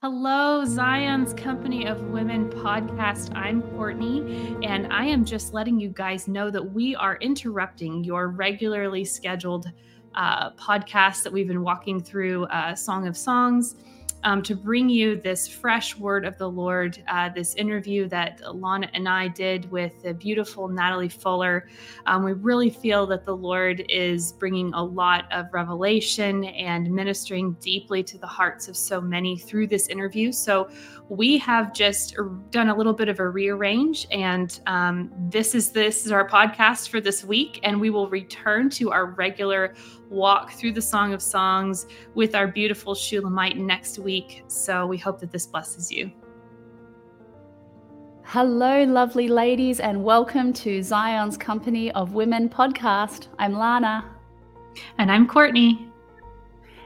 [0.00, 3.34] Hello, Zion's Company of Women podcast.
[3.34, 8.28] I'm Courtney, and I am just letting you guys know that we are interrupting your
[8.28, 9.66] regularly scheduled
[10.14, 13.74] uh, podcast that we've been walking through uh, Song of Songs
[14.24, 17.02] um, to bring you this fresh word of the Lord.
[17.08, 21.68] Uh, this interview that Lana and I did with the beautiful Natalie Fuller.
[22.06, 27.52] Um, we really feel that the Lord is bringing a lot of revelation and ministering
[27.60, 30.32] deeply to the hearts of so many through this interview.
[30.32, 30.70] So
[31.08, 32.16] we have just
[32.50, 36.88] done a little bit of a rearrange, and um, this is this is our podcast
[36.88, 39.74] for this week, and we will return to our regular
[40.10, 44.44] walk through the Song of Songs with our beautiful Shulamite next week.
[44.48, 46.12] So we hope that this blesses you.
[48.24, 53.28] Hello, lovely ladies, and welcome to Zion's Company of Women podcast.
[53.38, 54.04] I'm Lana.
[54.98, 55.87] And I'm Courtney.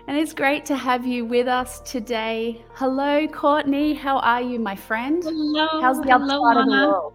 [0.08, 2.64] And it's great to have you with us today.
[2.74, 3.94] Hello, Courtney.
[3.94, 5.22] How are you, my friend?
[5.22, 5.80] Hello.
[5.80, 7.14] How's the other side of the world?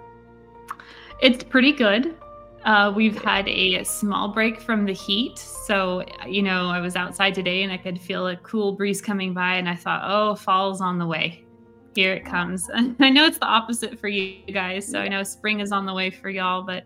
[1.21, 2.15] It's pretty good.
[2.63, 5.38] Uh, we've had a small break from the heat.
[5.38, 9.33] So, you know, I was outside today and I could feel a cool breeze coming
[9.33, 11.43] by, and I thought, oh, fall's on the way.
[11.93, 12.69] Here it comes.
[12.99, 14.88] I know it's the opposite for you guys.
[14.88, 16.85] So I know spring is on the way for y'all, but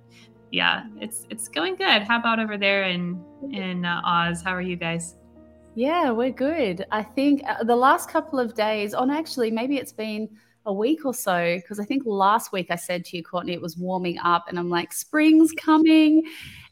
[0.52, 2.03] yeah, it's it's going good.
[2.03, 4.41] How about over there in in uh, Oz?
[4.41, 5.16] How are you guys?
[5.73, 6.86] Yeah, we're good.
[6.91, 10.30] I think uh, the last couple of days, on actually, maybe it's been
[10.66, 13.61] a week or so, because I think last week I said to you, Courtney, it
[13.61, 16.23] was warming up, and I'm like, spring's coming.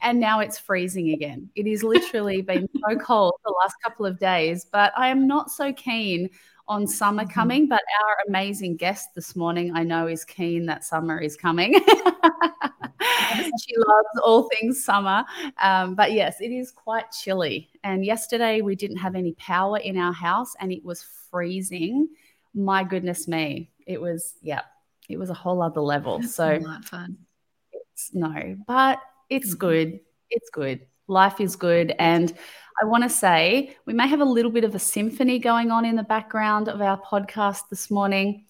[0.01, 1.49] And now it's freezing again.
[1.55, 5.49] It has literally been so cold the last couple of days, but I am not
[5.49, 6.29] so keen
[6.67, 7.31] on summer mm-hmm.
[7.31, 7.67] coming.
[7.69, 11.79] But our amazing guest this morning, I know, is keen that summer is coming.
[13.61, 15.25] she loves all things summer.
[15.61, 17.69] Um, but yes, it is quite chilly.
[17.83, 22.09] And yesterday we didn't have any power in our house and it was freezing.
[22.53, 23.71] My goodness me.
[23.85, 24.61] It was, yeah,
[25.07, 26.19] it was a whole other level.
[26.19, 27.17] That's so not fun.
[27.71, 29.99] It's, no, but it's good.
[30.29, 30.81] It's good.
[31.07, 31.93] Life is good.
[31.97, 32.33] And
[32.81, 35.85] I want to say we may have a little bit of a symphony going on
[35.85, 38.45] in the background of our podcast this morning.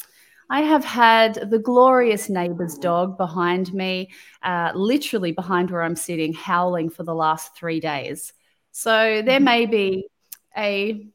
[0.49, 4.09] I have had the glorious neighbor's dog behind me,
[4.41, 8.33] uh, literally behind where I'm sitting, howling for the last three days.
[8.71, 9.43] So there mm-hmm.
[9.43, 10.07] may be
[10.57, 11.07] a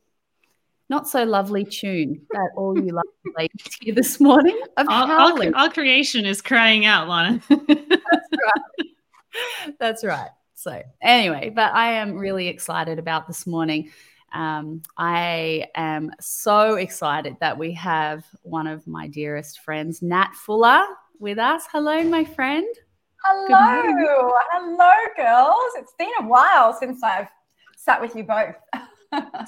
[0.88, 5.54] not so lovely tune that all you lovely ladies hear this morning of all, howling.
[5.54, 7.42] All, all creation is crying out, Lana.
[7.48, 9.74] That's right.
[9.80, 10.30] That's right.
[10.54, 13.90] So anyway, but I am really excited about this morning.
[14.34, 20.84] Um, I am so excited that we have one of my dearest friends, Nat Fuller,
[21.20, 21.64] with us.
[21.70, 22.66] Hello, my friend.
[23.22, 24.32] Hello.
[24.52, 25.72] Hello, girls.
[25.76, 27.28] It's been a while since I've
[27.76, 28.56] sat with you both.
[29.12, 29.44] I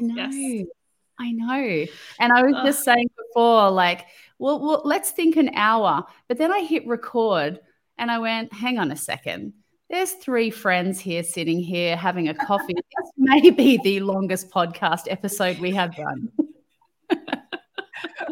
[0.00, 0.28] know.
[0.28, 0.66] Yes.
[1.18, 1.86] I know.
[2.20, 2.66] And I was Ugh.
[2.66, 4.04] just saying before, like,
[4.38, 6.04] well, well, let's think an hour.
[6.28, 7.58] But then I hit record
[7.96, 9.54] and I went, hang on a second
[9.90, 12.74] there's three friends here sitting here having a coffee.
[12.74, 16.28] this may be the longest podcast episode we have done.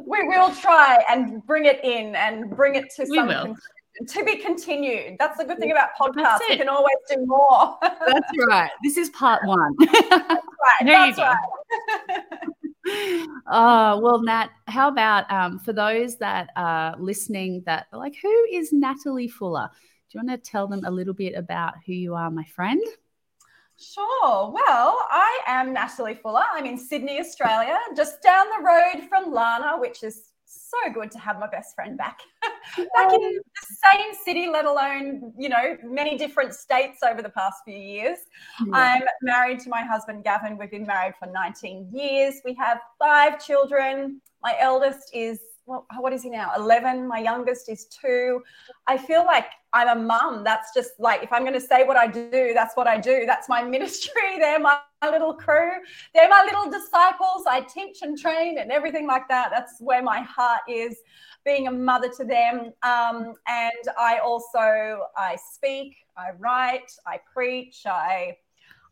[0.07, 3.57] we will try and bring it in and bring it to some
[4.09, 5.17] to be continued.
[5.21, 6.41] That's the good thing about podcasts.
[6.49, 7.79] We can always do more.
[7.83, 8.71] That's right.
[8.83, 9.75] This is part one.
[9.79, 10.39] That's right.
[10.85, 11.33] There That's you go.
[12.09, 13.27] right.
[13.47, 18.47] oh well nat how about um, for those that are listening that are like who
[18.53, 19.71] is natalie fuller
[20.15, 22.81] do you want to tell them a little bit about who you are, my friend?
[23.77, 24.49] Sure.
[24.53, 26.45] Well, I am Natalie Fuller.
[26.53, 31.19] I'm in Sydney, Australia, just down the road from Lana, which is so good to
[31.19, 32.21] have my best friend back
[32.77, 33.43] back in the
[33.91, 38.19] same city let alone you know many different states over the past few years
[38.65, 38.73] yeah.
[38.73, 43.45] i'm married to my husband gavin we've been married for 19 years we have five
[43.45, 46.53] children my eldest is well, what is he now?
[46.57, 47.07] 11.
[47.07, 48.43] My youngest is two.
[48.87, 50.45] I feel like I'm a mum.
[50.45, 53.25] That's just like, if I'm going to say what I do, that's what I do.
[53.27, 54.39] That's my ministry.
[54.39, 55.73] They're my little crew.
[56.15, 57.45] They're my little disciples.
[57.49, 59.51] I teach and train and everything like that.
[59.51, 60.99] That's where my heart is
[61.45, 62.73] being a mother to them.
[62.83, 68.37] Um, and I also, I speak, I write, I preach, I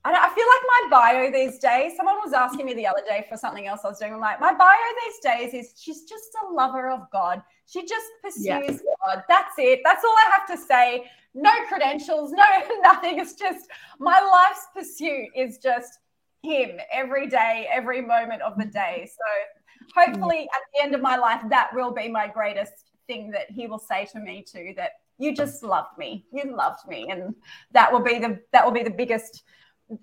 [0.04, 3.36] I feel like my bio these days, someone was asking me the other day for
[3.36, 4.12] something else I was doing.
[4.12, 7.40] I'm like, my bio these days is she's just a lover of God.
[7.66, 8.76] She just pursues yeah.
[9.04, 9.22] God.
[9.28, 9.80] That's it.
[9.84, 11.04] That's all I have to say.
[11.34, 12.44] No credentials, no
[12.82, 13.20] nothing.
[13.20, 13.68] It's just
[14.00, 15.98] my life's pursuit is just
[16.42, 18.72] him every day, every moment of the mm-hmm.
[18.72, 19.08] day.
[19.08, 20.56] So hopefully mm.
[20.56, 23.78] at the end of my life, that will be my greatest thing that he will
[23.78, 26.26] say to me too, that you just loved me.
[26.32, 27.08] You loved me.
[27.10, 27.34] And
[27.72, 29.44] that will be the that will be the biggest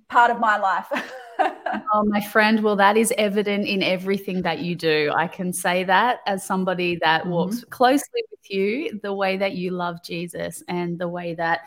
[0.07, 0.87] part of my life.
[1.39, 5.11] oh, my friend, well, that is evident in everything that you do.
[5.15, 7.31] I can say that as somebody that mm-hmm.
[7.31, 11.61] walks closely with you, the way that you love Jesus and the way that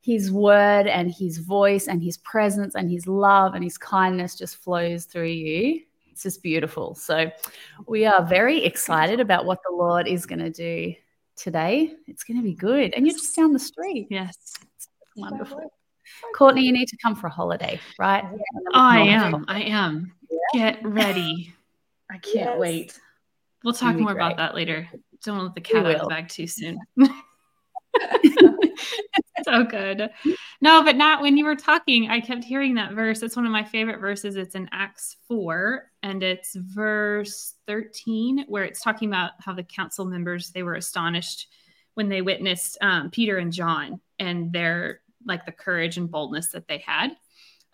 [0.00, 4.56] his word and his voice and his presence and his love and his kindness just
[4.56, 5.80] flows through you.
[6.10, 6.94] It's just beautiful.
[6.94, 7.30] So,
[7.88, 10.94] we are very excited about what the Lord is going to do
[11.36, 11.94] today.
[12.06, 12.94] It's going to be good.
[12.94, 14.06] And you're just down the street.
[14.10, 14.36] Yes.
[14.76, 15.72] It's wonderful.
[16.34, 18.24] Courtney, you need to come for a holiday, right?
[18.24, 18.38] Yeah.
[18.72, 19.44] I am.
[19.48, 20.12] I am.
[20.30, 20.72] Yeah.
[20.72, 21.54] Get ready.
[22.10, 22.58] I can't yes.
[22.58, 23.00] wait.
[23.62, 24.24] We'll talk more great.
[24.24, 24.88] about that later.
[25.24, 26.78] Don't let the cat out of the bag too soon.
[29.44, 30.10] so good.
[30.60, 33.22] No, but Nat when you were talking, I kept hearing that verse.
[33.22, 34.36] It's one of my favorite verses.
[34.36, 40.04] It's in Acts 4 and it's verse 13 where it's talking about how the council
[40.04, 41.48] members they were astonished
[41.94, 46.68] when they witnessed um, Peter and John and their like the courage and boldness that
[46.68, 47.16] they had.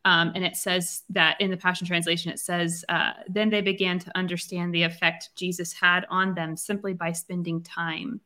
[0.05, 3.99] Um, and it says that in the Passion Translation, it says, uh, then they began
[3.99, 8.21] to understand the effect Jesus had on them simply by spending time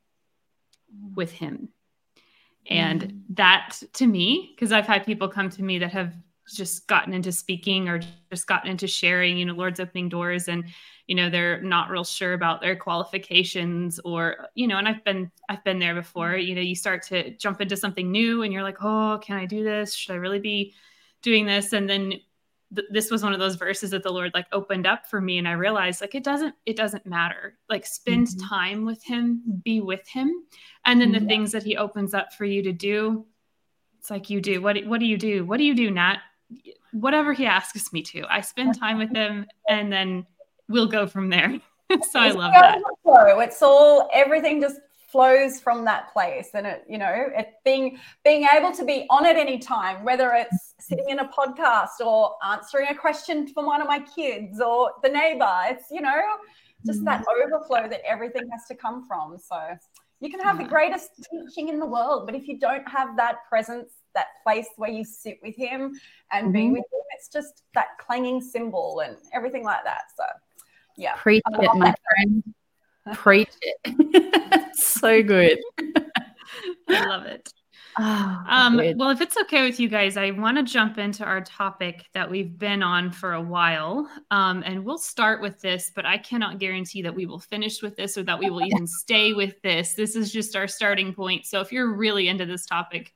[1.15, 1.71] with him.
[2.71, 3.21] And mm.
[3.31, 6.15] that to me, because I've had people come to me that have
[6.52, 8.00] just gotten into speaking or
[8.31, 10.64] just gotten into sharing, you know, Lord's opening doors and,
[11.06, 15.31] you know, they're not real sure about their qualifications or, you know, and I've been,
[15.49, 18.62] I've been there before, you know, you start to jump into something new and you're
[18.62, 19.94] like, oh, can I do this?
[19.94, 20.75] Should I really be
[21.23, 21.73] doing this?
[21.73, 22.12] And then
[22.75, 25.38] th- this was one of those verses that the Lord like opened up for me.
[25.38, 27.58] And I realized like, it doesn't, it doesn't matter.
[27.70, 28.49] Like spend mm-hmm.
[28.49, 30.31] time with him, be with him.
[30.85, 31.29] And then the mm-hmm.
[31.29, 33.26] things that he opens up for you to do,
[33.99, 34.61] it's like you do.
[34.61, 35.47] What, what do you do?
[35.47, 36.19] What do you do, Nat?
[36.93, 38.25] Whatever he asks me to.
[38.29, 40.27] I spend time with him and then
[40.69, 41.61] we'll go from there.
[42.11, 42.81] so I love that.
[43.03, 43.41] Flow.
[43.41, 44.81] It's all everything just
[45.15, 49.25] flows from that place and it you know it being being able to be on
[49.25, 53.81] at any time whether it's sitting in a podcast or answering a question from one
[53.81, 56.21] of my kids or the neighbor it's you know
[56.85, 57.45] just that mm.
[57.45, 59.57] overflow that everything has to come from so
[60.19, 63.37] you can have the greatest teaching in the world but if you don't have that
[63.49, 65.99] presence that place where you sit with him
[66.32, 66.52] and mm-hmm.
[66.52, 67.00] be with him.
[67.16, 70.02] It's just that clanging cymbal and everything like that.
[70.16, 70.25] So,
[70.96, 71.14] yeah.
[71.16, 71.99] Preach it, my that.
[72.11, 72.55] friend.
[73.14, 74.75] Preach it.
[74.76, 75.58] so good.
[76.88, 77.52] I love it.
[77.99, 81.40] Oh, um, well, if it's okay with you guys, I want to jump into our
[81.43, 84.08] topic that we've been on for a while.
[84.31, 87.96] Um, and we'll start with this, but I cannot guarantee that we will finish with
[87.96, 89.94] this or that we will even stay with this.
[89.94, 91.46] This is just our starting point.
[91.46, 93.12] So if you're really into this topic,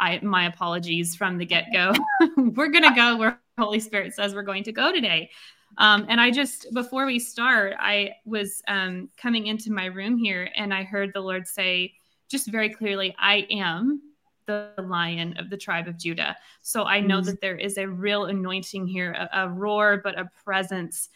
[0.00, 1.92] I my apologies from the get go.
[2.36, 5.30] we're gonna go where Holy Spirit says we're going to go today.
[5.78, 10.50] Um, and I just before we start, I was um, coming into my room here
[10.56, 11.94] and I heard the Lord say
[12.28, 14.02] just very clearly, "I am."
[14.46, 16.36] the lion of the tribe of Judah.
[16.60, 17.26] So I know mm-hmm.
[17.26, 21.08] that there is a real anointing here, a, a roar, but a presence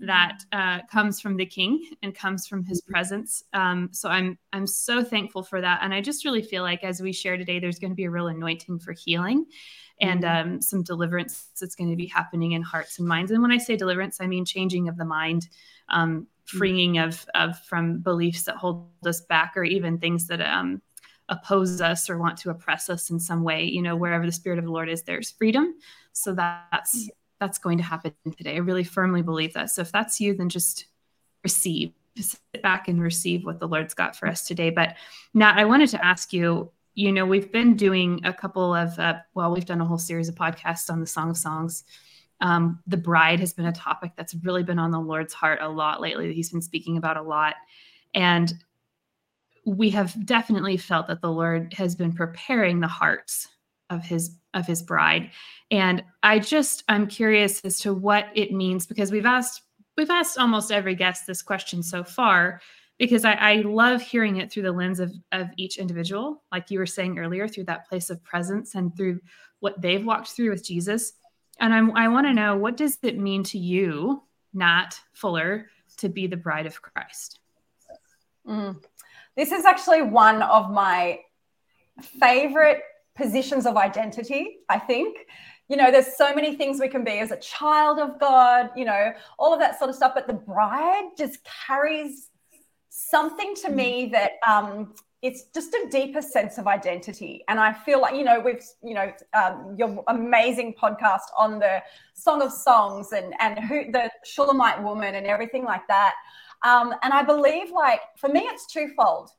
[0.00, 3.42] that uh, comes from the king and comes from his presence.
[3.52, 5.80] Um, so i'm i'm so thankful for that.
[5.82, 8.10] And i just really feel like as we share today there's going to be a
[8.10, 9.46] real anointing for healing
[10.00, 10.50] and mm-hmm.
[10.50, 13.30] um, some deliverance that's going to be happening in hearts and minds.
[13.30, 15.48] And when i say deliverance i mean changing of the mind
[15.88, 16.58] um, mm-hmm.
[16.58, 20.80] freeing of of from beliefs that hold us back or even things that um,
[21.28, 23.64] oppose us or want to oppress us in some way.
[23.64, 25.74] You know wherever the spirit of the lord is there's freedom.
[26.12, 27.08] So that's
[27.40, 28.54] that's going to happen today.
[28.54, 29.70] I really firmly believe that.
[29.70, 30.86] So if that's you, then just
[31.44, 34.70] receive, sit back and receive what the Lord's got for us today.
[34.70, 34.96] But
[35.34, 39.18] Nat, I wanted to ask you, you know, we've been doing a couple of, uh,
[39.34, 41.84] well, we've done a whole series of podcasts on the Song of Songs.
[42.40, 45.68] Um, the bride has been a topic that's really been on the Lord's heart a
[45.68, 47.54] lot lately, he's been speaking about a lot.
[48.14, 48.52] And
[49.64, 53.48] we have definitely felt that the Lord has been preparing the hearts
[53.90, 55.30] of his of his bride.
[55.70, 59.62] And i just i'm curious as to what it means because we've asked
[59.96, 62.60] we've asked almost every guest this question so far
[62.98, 66.78] because I, I love hearing it through the lens of, of each individual like you
[66.78, 69.20] were saying earlier through that place of presence and through
[69.60, 71.12] what they've walked through with jesus.
[71.60, 74.22] And I'm, i want to know what does it mean to you
[74.54, 75.66] nat fuller
[75.98, 77.40] to be the bride of christ?
[78.46, 78.82] Mm.
[79.36, 81.20] this is actually one of my
[82.18, 82.80] favorite
[83.18, 85.26] positions of identity, I think.
[85.68, 88.86] You know, there's so many things we can be as a child of God, you
[88.86, 90.12] know, all of that sort of stuff.
[90.14, 92.30] But the bride just carries
[92.88, 97.44] something to me that um, it's just a deeper sense of identity.
[97.48, 101.82] And I feel like, you know, we've, you know, um, your amazing podcast on the
[102.14, 106.14] Song of Songs and, and who the Shulamite woman and everything like that.
[106.64, 109.30] Um, and I believe, like, for me, it's twofold.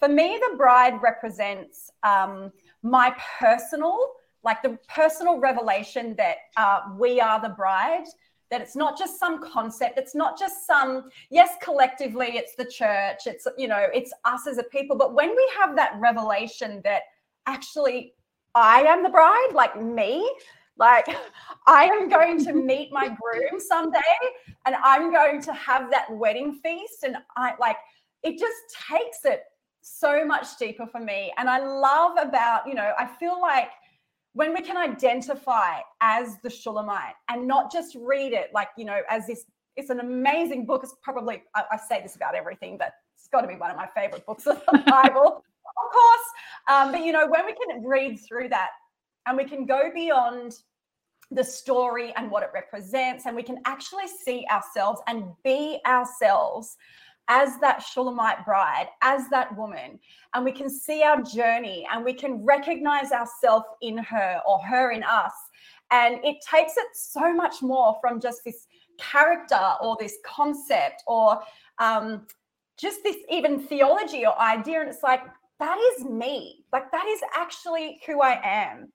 [0.00, 2.52] For me, the bride represents um,
[2.84, 3.98] my personal
[4.44, 8.04] like the personal revelation that uh, we are the bride
[8.50, 13.20] that it's not just some concept it's not just some yes collectively it's the church
[13.26, 17.02] it's you know it's us as a people but when we have that revelation that
[17.46, 18.12] actually
[18.54, 20.30] i am the bride like me
[20.76, 21.06] like
[21.66, 23.98] i am going to meet my groom someday
[24.66, 27.78] and i'm going to have that wedding feast and i like
[28.22, 28.56] it just
[28.90, 29.42] takes it
[29.86, 33.68] so much deeper for me and i love about you know i feel like
[34.34, 39.00] when we can identify as the Shulamite and not just read it like, you know,
[39.08, 40.82] as this, it's an amazing book.
[40.82, 43.76] It's probably, I, I say this about everything, but it's got to be one of
[43.76, 45.44] my favorite books of the Bible,
[45.76, 46.28] of course.
[46.68, 48.70] Um, but, you know, when we can read through that
[49.26, 50.58] and we can go beyond
[51.30, 56.76] the story and what it represents, and we can actually see ourselves and be ourselves
[57.28, 59.98] as that Shulamite bride, as that woman,
[60.34, 64.90] and we can see our journey and we can recognize ourselves in her or her
[64.90, 65.32] in us.
[65.90, 68.66] And it takes it so much more from just this
[68.98, 71.40] character or this concept or
[71.78, 72.26] um,
[72.78, 74.80] just this even theology or idea.
[74.80, 75.22] And it's like,
[75.60, 76.64] that is me.
[76.72, 78.92] Like, that is actually who I am.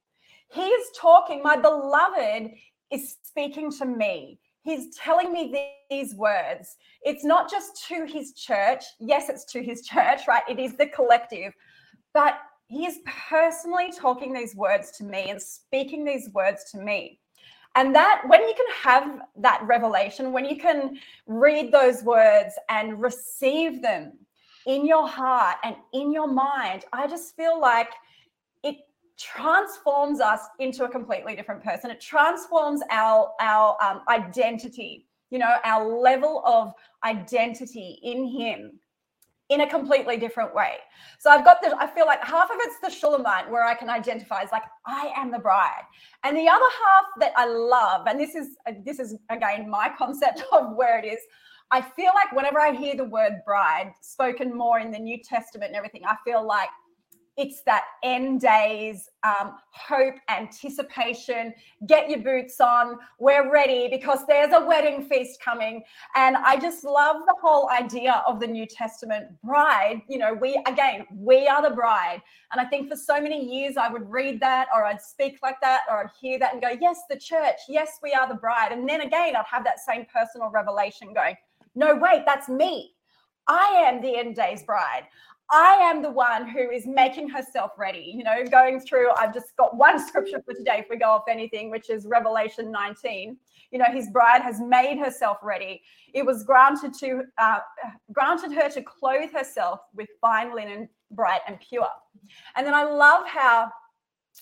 [0.52, 2.52] He is talking, my beloved
[2.92, 6.78] is speaking to me he's telling me these words.
[7.02, 8.84] It's not just to his church.
[9.00, 10.44] Yes, it's to his church, right?
[10.50, 11.54] It is the collective.
[12.14, 13.00] But he is
[13.30, 17.20] personally talking these words to me and speaking these words to me.
[17.76, 23.02] And that, when you can have that revelation, when you can read those words and
[23.02, 24.14] receive them
[24.66, 27.90] in your heart and in your mind, I just feel like
[29.20, 31.92] transforms us into a completely different person.
[31.92, 36.74] It transforms our our um, identity, you know, our level of
[37.04, 38.80] identity in Him
[39.50, 40.78] in a completely different way.
[41.18, 43.90] So I've got the, I feel like half of it's the Shulamite where I can
[43.90, 45.84] identify as like, I am the bride.
[46.24, 50.44] And the other half that I love, and this is, this is again, my concept
[50.52, 51.20] of where it is.
[51.72, 55.70] I feel like whenever I hear the word bride spoken more in the New Testament
[55.70, 56.70] and everything, I feel like
[57.40, 61.54] it's that end days um, hope, anticipation.
[61.88, 62.98] Get your boots on.
[63.18, 65.84] We're ready because there's a wedding feast coming.
[66.16, 70.02] And I just love the whole idea of the New Testament bride.
[70.10, 72.22] You know, we, again, we are the bride.
[72.52, 75.62] And I think for so many years, I would read that or I'd speak like
[75.62, 77.60] that or I'd hear that and go, yes, the church.
[77.70, 78.74] Yes, we are the bride.
[78.74, 81.36] And then again, I'd have that same personal revelation going,
[81.74, 82.96] no, wait, that's me.
[83.48, 85.04] I am the end days bride.
[85.52, 88.14] I am the one who is making herself ready.
[88.16, 91.24] You know, going through, I've just got one scripture for today, if we go off
[91.28, 93.36] anything, which is Revelation 19.
[93.72, 95.82] You know, his bride has made herself ready.
[96.14, 97.60] It was granted to uh,
[98.12, 101.90] granted her to clothe herself with fine linen, bright and pure.
[102.56, 103.72] And then I love how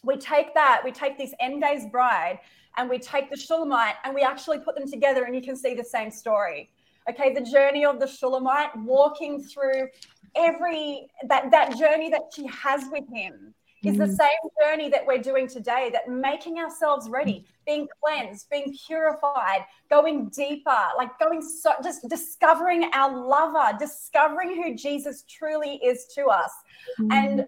[0.03, 2.39] we take that, we take this end days bride,
[2.75, 5.73] and we take the Shulamite, and we actually put them together, and you can see
[5.73, 6.69] the same story
[7.09, 9.87] okay the journey of the shulamite walking through
[10.35, 13.99] every that that journey that she has with him is mm.
[13.99, 19.65] the same journey that we're doing today that making ourselves ready being cleansed being purified
[19.89, 26.25] going deeper like going so just discovering our lover discovering who jesus truly is to
[26.25, 26.51] us
[26.99, 27.11] mm.
[27.11, 27.45] and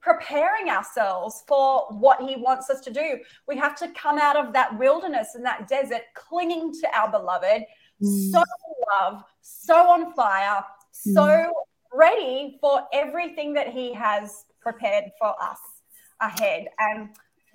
[0.00, 4.52] preparing ourselves for what he wants us to do we have to come out of
[4.52, 7.64] that wilderness and that desert clinging to our beloved
[8.02, 8.30] mm.
[8.32, 11.50] so in love so on fire so mm
[11.96, 15.58] ready for everything that he has prepared for us
[16.20, 16.68] ahead.
[16.78, 17.10] And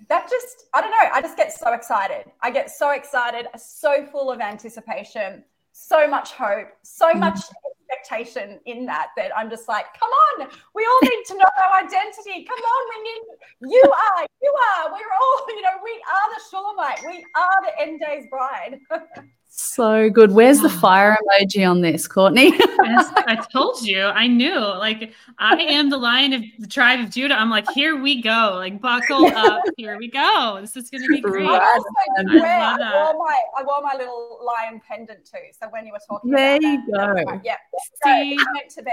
[0.08, 2.30] that just, I don't know, I just get so excited.
[2.42, 7.20] I get so excited, so full of anticipation, so much hope, so mm.
[7.20, 7.38] much
[7.70, 11.84] expectation in that that I'm just like, come on, we all need to know our
[11.84, 12.44] identity.
[12.44, 16.42] Come on, we need you are, you are, we're all, you know, we are the
[16.50, 18.80] Shulamite, we are the end days bride.
[19.54, 20.32] So good.
[20.32, 22.46] Where's the fire emoji on this, Courtney?
[22.84, 24.04] yes, I told you.
[24.04, 24.58] I knew.
[24.58, 27.34] Like I am the lion of the tribe of Judah.
[27.34, 28.52] I'm like, here we go.
[28.54, 29.62] Like buckle up.
[29.76, 30.56] Here we go.
[30.58, 31.46] This is going to be great.
[31.46, 31.60] Right.
[31.60, 31.78] I,
[32.18, 35.36] I, I, wore my I wore my little lion pendant too.
[35.60, 37.40] So when you were talking, there you that, go.
[37.44, 37.56] yeah,
[38.02, 38.90] See, meant to be.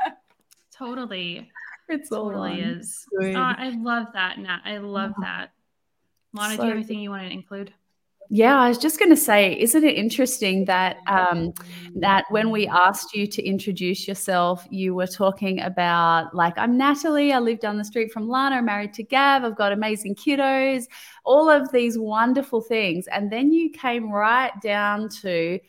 [0.74, 1.50] totally.
[1.90, 3.04] It's totally is.
[3.20, 4.62] Oh, I love that, Nat.
[4.64, 5.50] I love that.
[6.32, 7.74] Lana, so, do you have anything you want to include?
[8.30, 11.52] Yeah, I was just going to say, isn't it interesting that um,
[11.96, 17.32] that when we asked you to introduce yourself, you were talking about like, I'm Natalie,
[17.34, 20.86] I live down the street from Lana, I'm married to Gav, I've got amazing kiddos,
[21.24, 25.60] all of these wonderful things, and then you came right down to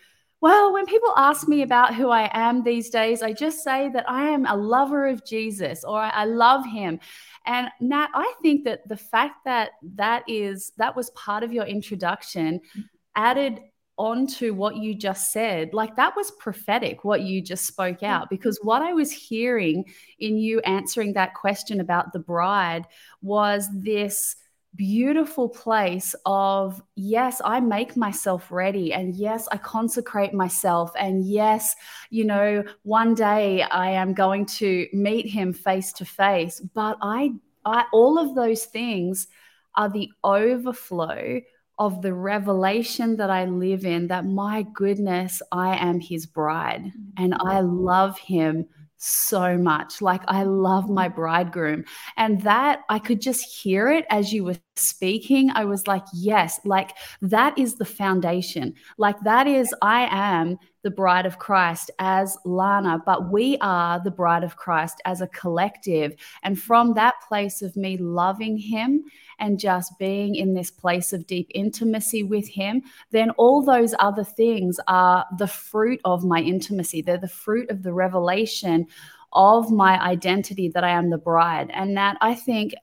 [0.41, 4.09] Well, when people ask me about who I am these days, I just say that
[4.09, 6.99] I am a lover of Jesus or I love him.
[7.45, 11.65] And Nat, I think that the fact that that is that was part of your
[11.65, 12.61] introduction
[13.15, 13.61] added
[13.97, 18.29] onto what you just said, like that was prophetic, what you just spoke out.
[18.29, 19.85] Because what I was hearing
[20.19, 22.85] in you answering that question about the bride
[23.21, 24.35] was this
[24.75, 31.75] beautiful place of yes i make myself ready and yes i consecrate myself and yes
[32.09, 36.59] you know one day i am going to meet him face to face.
[36.59, 37.31] But i
[37.65, 39.27] i all of those things
[39.75, 41.41] are the overflow
[41.77, 47.35] of the revelation that I live in that my goodness, I am his bride and
[47.35, 48.67] I love him
[48.97, 50.01] so much.
[50.01, 51.83] Like I love my bridegroom.
[52.17, 55.51] And that I could just hear it as you were speaking.
[55.51, 58.73] I was like, yes, like that is the foundation.
[58.97, 64.11] Like that is, I am the bride of Christ as Lana, but we are the
[64.11, 66.15] bride of Christ as a collective.
[66.43, 69.03] And from that place of me loving him
[69.39, 74.23] and just being in this place of deep intimacy with him, then all those other
[74.23, 77.01] things are the fruit of my intimacy.
[77.01, 78.85] They're the fruit of the revelation
[79.33, 81.71] of my identity that I am the bride.
[81.73, 82.75] And that I think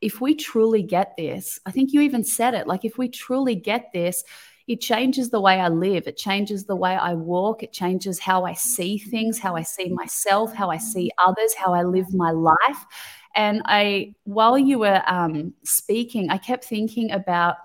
[0.00, 3.56] if we truly get this, I think you even said it, like if we truly
[3.56, 4.22] get this,
[4.70, 6.06] it changes the way I live.
[6.06, 7.64] It changes the way I walk.
[7.64, 11.74] It changes how I see things, how I see myself, how I see others, how
[11.74, 12.86] I live my life.
[13.34, 17.56] And I, while you were um, speaking, I kept thinking about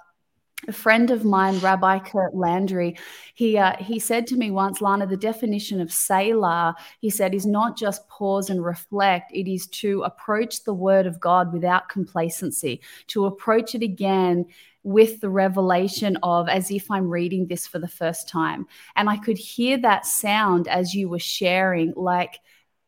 [0.68, 2.98] a friend of mine, Rabbi Curt Landry,
[3.36, 7.46] he uh, he said to me once, Lana, the definition of Selah, he said, is
[7.46, 9.32] not just pause and reflect.
[9.32, 14.48] It is to approach the Word of God without complacency, to approach it again
[14.86, 18.68] with the revelation of as if I'm reading this for the first time.
[18.96, 22.40] And I could hear that sound as you were sharing, like.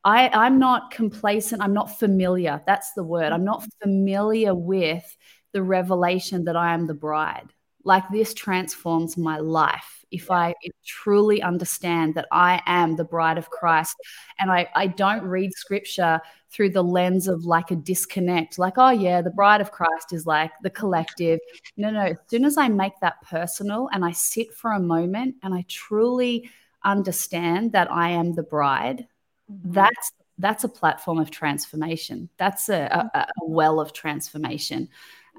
[0.04, 1.62] I, I'm not complacent.
[1.62, 2.62] I'm not familiar.
[2.66, 3.34] That's the word.
[3.34, 5.04] I'm not familiar with
[5.52, 7.52] the revelation that I am the bride
[7.88, 13.50] like this transforms my life if I truly understand that I am the bride of
[13.50, 13.96] Christ
[14.40, 18.90] and I, I don't read scripture through the lens of like a disconnect, like, oh,
[18.90, 21.40] yeah, the bride of Christ is like the collective.
[21.76, 22.02] No, no.
[22.02, 25.66] As soon as I make that personal and I sit for a moment and I
[25.68, 26.50] truly
[26.84, 29.08] understand that I am the bride,
[29.52, 29.72] mm-hmm.
[29.72, 32.30] that's that's a platform of transformation.
[32.38, 34.88] That's a, a, a well of transformation.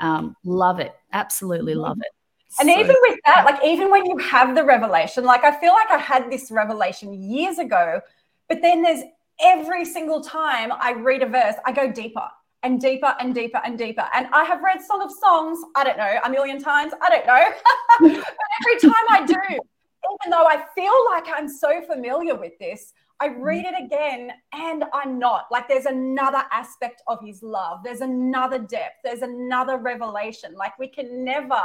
[0.00, 0.92] Um, love it.
[1.12, 2.02] Absolutely love mm-hmm.
[2.02, 2.17] it.
[2.60, 5.72] And so even with that, like even when you have the revelation, like I feel
[5.72, 8.00] like I had this revelation years ago,
[8.48, 9.02] but then there's
[9.40, 12.26] every single time I read a verse, I go deeper
[12.62, 14.06] and deeper and deeper and deeper.
[14.14, 17.26] And I have read Song of Songs, I don't know, a million times, I don't
[17.26, 17.52] know.
[18.00, 18.24] but
[18.60, 23.28] every time I do, even though I feel like I'm so familiar with this, I
[23.28, 23.42] mm.
[23.42, 25.46] read it again and I'm not.
[25.50, 30.54] Like there's another aspect of his love, there's another depth, there's another revelation.
[30.54, 31.60] Like we can never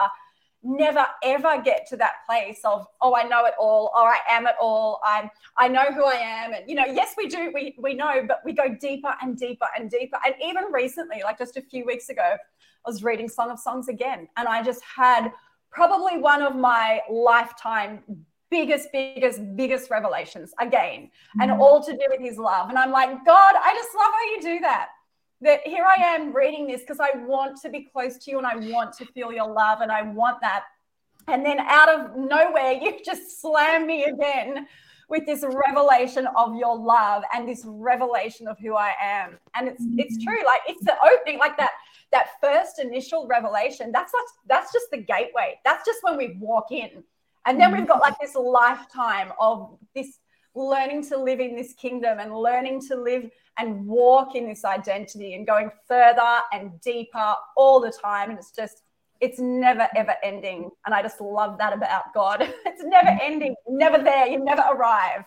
[0.63, 4.47] never ever get to that place of oh i know it all or i am
[4.47, 5.01] it all.
[5.05, 6.53] I'm i know who i am.
[6.53, 9.67] And you know yes we do we we know but we go deeper and deeper
[9.77, 10.17] and deeper.
[10.25, 13.87] And even recently like just a few weeks ago i was reading song of songs
[13.87, 15.31] again and i just had
[15.69, 17.99] probably one of my lifetime
[18.49, 21.41] biggest biggest biggest revelations again mm-hmm.
[21.41, 22.69] and all to do with his love.
[22.69, 24.89] And i'm like god i just love how you do that
[25.43, 28.47] that here I am reading this because I want to be close to you and
[28.47, 30.63] I want to feel your love and I want that.
[31.27, 34.67] And then out of nowhere, you just slam me again
[35.09, 39.37] with this revelation of your love and this revelation of who I am.
[39.55, 40.27] And it's it's mm-hmm.
[40.27, 40.45] true.
[40.45, 41.71] Like it's the opening, like that
[42.11, 43.91] that first initial revelation.
[43.91, 45.59] That's like that's just the gateway.
[45.65, 47.03] That's just when we walk in.
[47.45, 50.19] And then we've got like this lifetime of this
[50.55, 55.35] learning to live in this kingdom and learning to live and walk in this identity
[55.35, 58.29] and going further and deeper all the time.
[58.29, 58.83] And it's just,
[59.21, 60.69] it's never ever ending.
[60.85, 62.41] And I just love that about God.
[62.65, 63.19] It's never mm-hmm.
[63.21, 64.27] ending, never there.
[64.27, 65.25] You never arrive.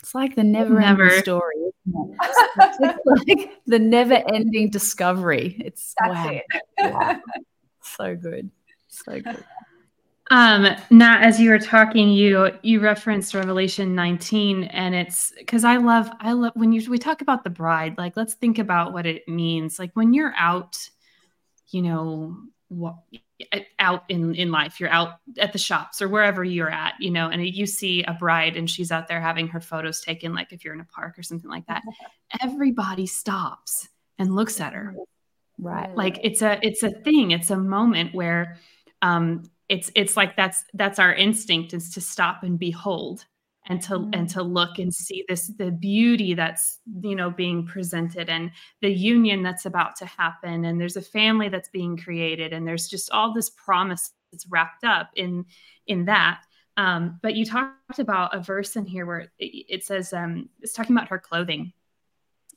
[0.00, 1.54] It's like the never ending story.
[1.86, 5.56] it's like the never ending discovery.
[5.64, 6.30] It's That's wow.
[6.30, 6.92] It.
[6.92, 7.20] wow.
[7.96, 8.50] So good.
[8.88, 9.44] So good.
[10.30, 15.78] Um, Nat, as you were talking, you you referenced Revelation 19, and it's because I
[15.78, 17.96] love I love when you we talk about the bride.
[17.96, 19.78] Like, let's think about what it means.
[19.78, 20.76] Like when you're out,
[21.68, 22.36] you know,
[23.78, 27.28] out in in life, you're out at the shops or wherever you're at, you know,
[27.28, 30.34] and you see a bride and she's out there having her photos taken.
[30.34, 31.82] Like if you're in a park or something like that,
[32.42, 33.88] everybody stops
[34.18, 34.94] and looks at her.
[35.58, 35.94] Right.
[35.96, 37.30] Like it's a it's a thing.
[37.30, 38.58] It's a moment where
[39.02, 43.24] um it's it's like that's that's our instinct is to stop and behold
[43.68, 44.10] and to mm-hmm.
[44.14, 48.50] and to look and see this the beauty that's you know being presented and
[48.80, 50.64] the union that's about to happen.
[50.64, 54.84] And there's a family that's being created and there's just all this promise that's wrapped
[54.84, 55.44] up in
[55.86, 56.42] in that.
[56.76, 60.72] Um, but you talked about a verse in here where it, it says um, it's
[60.72, 61.72] talking about her clothing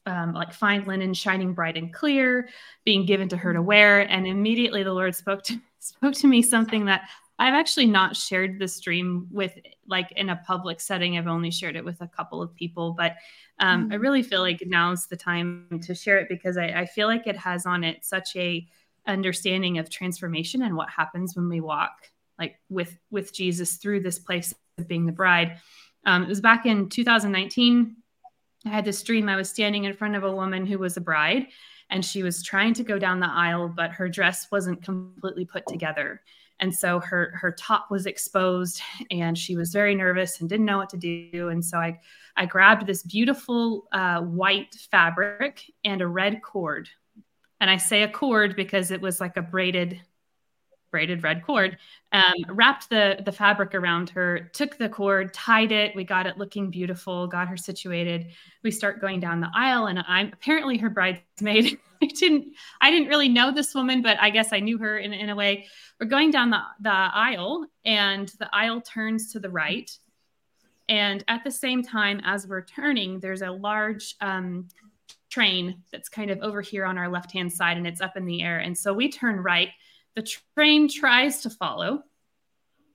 [0.06, 2.50] um, like fine linen shining bright and clear
[2.86, 3.68] being given to her to mm-hmm.
[3.68, 7.04] wear and immediately the lord spoke to spoke to me something that
[7.42, 11.18] I've actually not shared this dream with like in a public setting.
[11.18, 13.16] I've only shared it with a couple of people, but
[13.58, 13.94] um, mm-hmm.
[13.94, 17.26] I really feel like now's the time to share it because I, I, feel like
[17.26, 18.68] it has on it such a
[19.08, 24.20] understanding of transformation and what happens when we walk like with with Jesus through this
[24.20, 25.58] place of being the bride.
[26.06, 27.96] Um, it was back in 2019.
[28.66, 29.28] I had this dream.
[29.28, 31.48] I was standing in front of a woman who was a bride,
[31.90, 35.66] and she was trying to go down the aisle, but her dress wasn't completely put
[35.68, 36.22] together.
[36.62, 40.78] And so her her top was exposed and she was very nervous and didn't know
[40.78, 41.50] what to do.
[41.50, 42.00] And so i
[42.38, 46.88] i grabbed this beautiful uh, white fabric and a red cord.
[47.60, 50.00] And i say a cord because it was like a braided
[50.92, 51.78] braided red cord
[52.12, 55.96] um, wrapped the the fabric around her took the cord tied it.
[55.96, 58.28] We got it looking beautiful got her situated.
[58.64, 63.08] We start going down the aisle and i'm apparently her bridesmaid i didn't i didn't
[63.08, 65.68] really know this woman but i guess i knew her in, in a way.
[66.00, 69.90] We're going down the, the aisle and the aisle turns to the right.
[70.90, 74.68] And at the same time as we're turning there's a large um,
[75.32, 78.26] train that's kind of over here on our left hand side and it's up in
[78.26, 78.60] the air.
[78.60, 79.70] And so we turn right
[80.16, 82.04] the train tries to follow.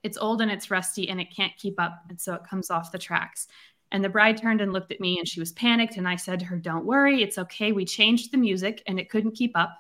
[0.03, 2.05] It's old and it's rusty and it can't keep up.
[2.09, 3.49] And so it comes off the tracks.
[3.93, 5.97] And the bride turned and looked at me and she was panicked.
[5.97, 7.73] And I said to her, Don't worry, it's okay.
[7.73, 9.77] We changed the music and it couldn't keep up.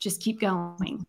[0.00, 1.06] Just keep going.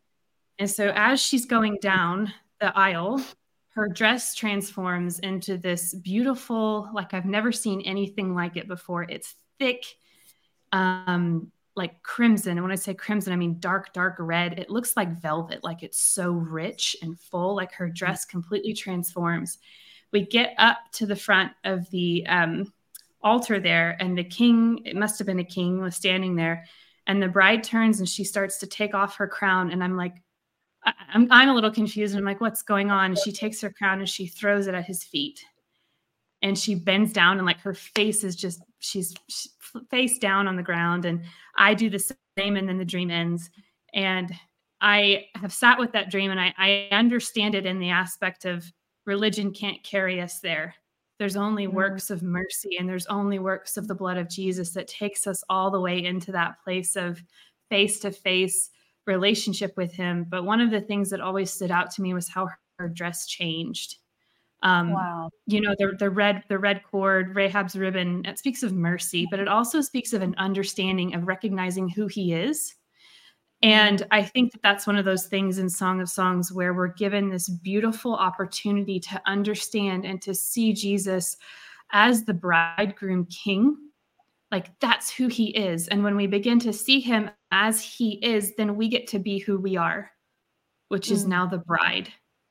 [0.57, 3.23] And so as she's going down the aisle,
[3.69, 9.03] her dress transforms into this beautiful, like I've never seen anything like it before.
[9.03, 9.85] It's thick,
[10.71, 12.51] um, like crimson.
[12.51, 14.59] And when I say crimson, I mean dark, dark red.
[14.59, 19.57] It looks like velvet, like it's so rich and full, like her dress completely transforms.
[20.11, 22.71] We get up to the front of the um,
[23.21, 26.65] altar there, and the king, it must have been a king, was standing there.
[27.07, 29.71] And the bride turns and she starts to take off her crown.
[29.71, 30.15] And I'm like,
[30.83, 32.15] I'm, I'm a little confused.
[32.15, 33.05] I'm like, what's going on?
[33.05, 35.43] And she takes her crown and she throws it at his feet.
[36.41, 39.13] And she bends down and like her face is just, she's,
[39.89, 41.05] face down on the ground.
[41.05, 41.23] And
[41.57, 43.49] I do the same, and then the dream ends.
[43.93, 44.33] And
[44.81, 48.71] I have sat with that dream and I, I understand it in the aspect of
[49.05, 50.73] religion can't carry us there.
[51.17, 51.73] There's only mm.
[51.73, 55.43] works of mercy and there's only works of the blood of Jesus that takes us
[55.49, 57.21] all the way into that place of
[57.69, 58.69] face to face
[59.05, 60.25] relationship with Him.
[60.29, 63.27] But one of the things that always stood out to me was how her dress
[63.27, 63.97] changed.
[64.61, 65.29] Um, wow.
[65.47, 69.39] You know, the, the red the red cord, Rahab's ribbon, it speaks of mercy, but
[69.39, 72.75] it also speaks of an understanding of recognizing who he is.
[73.61, 76.93] And I think that that's one of those things in Song of Songs where we're
[76.93, 81.35] given this beautiful opportunity to understand and to see Jesus
[81.91, 83.75] as the bridegroom king.
[84.51, 85.87] Like that's who he is.
[85.89, 89.39] And when we begin to see him as he is, then we get to be
[89.39, 90.09] who we are,
[90.87, 91.29] which is mm.
[91.29, 92.09] now the bride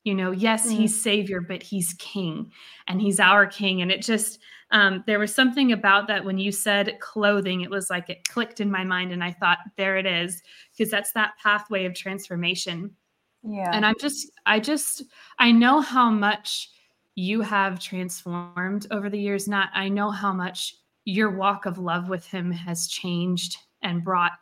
[0.09, 2.51] you know yes mm he's savior but he's king
[2.87, 4.39] and he's our king and it just
[4.71, 8.61] um, there was something about that when you said clothing it was like it clicked
[8.61, 10.41] in my mind and i thought there it is
[10.71, 12.91] because that's that pathway of transformation.
[13.43, 13.71] Yeah.
[13.73, 15.05] And i'm just i just
[15.39, 16.71] i know how much
[17.15, 22.09] you have transformed over the years Nat i know how much your walk of love
[22.09, 24.33] with him has changed and brought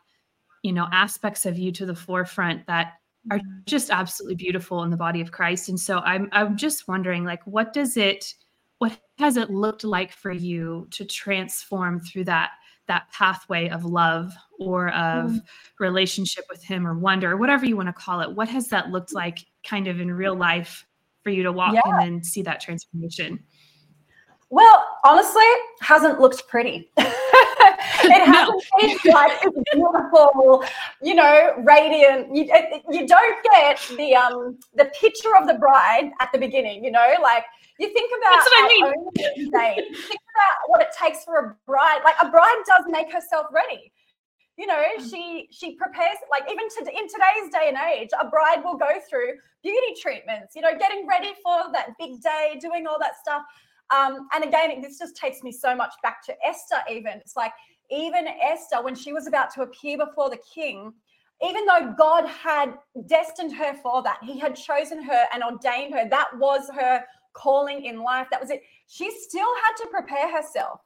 [0.62, 2.94] you know aspects of you to the forefront that
[3.30, 3.58] are mm-hmm.
[3.66, 5.68] just absolutely beautiful in the body of Christ.
[5.68, 8.34] And so I'm I'm just wondering like what does it
[8.78, 12.50] what has it looked like for you to transform through that
[12.86, 15.40] that pathway of love or of mm.
[15.80, 18.90] relationship with him or wonder or whatever you want to call it what has that
[18.90, 20.86] looked like kind of in real life
[21.22, 21.80] for you to walk yeah.
[21.84, 23.42] and then see that transformation
[24.50, 25.42] well honestly
[25.80, 26.88] hasn't looked pretty
[28.10, 28.64] it hasn't
[29.04, 30.64] been like this beautiful,
[31.02, 32.34] you know, radiant.
[32.34, 32.50] You,
[32.90, 36.84] you don't get the um the picture of the bride at the beginning.
[36.84, 37.44] You know, like
[37.78, 39.84] you think about That's what I mean.
[39.84, 42.00] Think about what it takes for a bride.
[42.04, 43.92] Like a bride does make herself ready
[44.56, 48.62] you know she she prepares like even to, in today's day and age a bride
[48.64, 52.98] will go through beauty treatments you know getting ready for that big day doing all
[52.98, 53.42] that stuff
[53.94, 57.52] um, and again this just takes me so much back to esther even it's like
[57.90, 60.92] even Esther, when she was about to appear before the king,
[61.42, 62.74] even though God had
[63.06, 67.84] destined her for that, he had chosen her and ordained her, that was her calling
[67.84, 68.26] in life.
[68.30, 68.62] That was it.
[68.86, 70.80] She still had to prepare herself.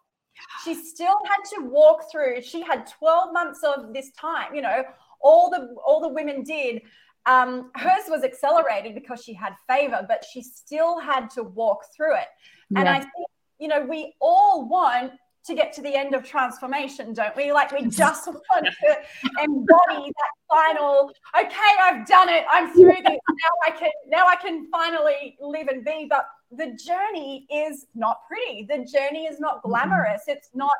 [0.64, 2.42] She still had to walk through.
[2.42, 4.82] She had 12 months of this time, you know,
[5.20, 6.82] all the all the women did.
[7.26, 12.16] Um, hers was accelerated because she had favor, but she still had to walk through
[12.16, 12.28] it.
[12.74, 13.26] And I think,
[13.58, 15.12] you know, we all want
[15.46, 17.52] to get to the end of transformation, don't we?
[17.52, 23.04] Like we just want to embody that final, okay, I've done it, I'm through this.
[23.06, 26.06] Now I can now I can finally live and be.
[26.08, 28.66] But the journey is not pretty.
[28.68, 29.68] The journey is not mm-hmm.
[29.68, 30.22] glamorous.
[30.26, 30.72] It's not,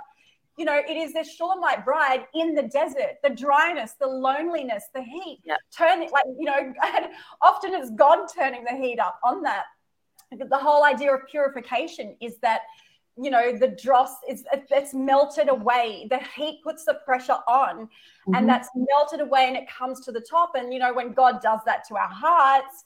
[0.58, 5.02] you know, it is this Shulamite bride in the desert, the dryness, the loneliness, the
[5.02, 5.40] heat.
[5.44, 5.58] Yep.
[5.76, 6.58] Turn it like, you know,
[6.94, 7.06] and
[7.40, 9.64] often it's God turning the heat up on that.
[10.32, 12.62] The whole idea of purification is that
[13.20, 16.06] you know the dross is it's melted away.
[16.11, 18.35] The heat puts the pressure on mm-hmm.
[18.35, 20.52] and that's melted away and it comes to the top.
[20.54, 22.85] And you know when god does that to our hearts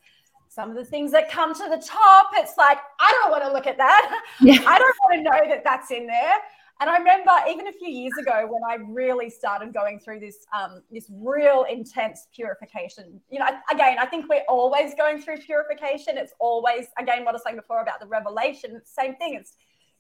[0.49, 3.53] some of the things that come to the top it's like i don't want to
[3.53, 4.23] look at that.
[4.41, 4.63] Yeah.
[4.67, 6.35] i don't want to know that that's in there.
[6.81, 10.47] And i remember even a few years ago when i really started going through this
[10.57, 13.21] um, this real intense purification.
[13.31, 16.19] You know again i think we're always going through purification.
[16.19, 19.35] It's always again what i was saying before about the revelation same thing.
[19.35, 19.57] It's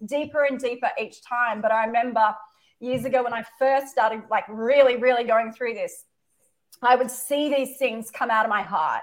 [0.06, 1.60] deeper and deeper each time.
[1.60, 2.34] But I remember
[2.80, 6.04] years ago when I first started, like really, really going through this,
[6.82, 9.02] I would see these things come out of my heart.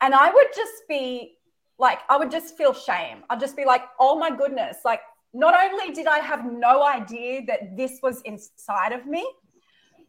[0.00, 1.38] And I would just be
[1.78, 3.24] like, I would just feel shame.
[3.30, 4.78] I'd just be like, oh my goodness.
[4.84, 5.00] Like,
[5.34, 9.26] not only did I have no idea that this was inside of me,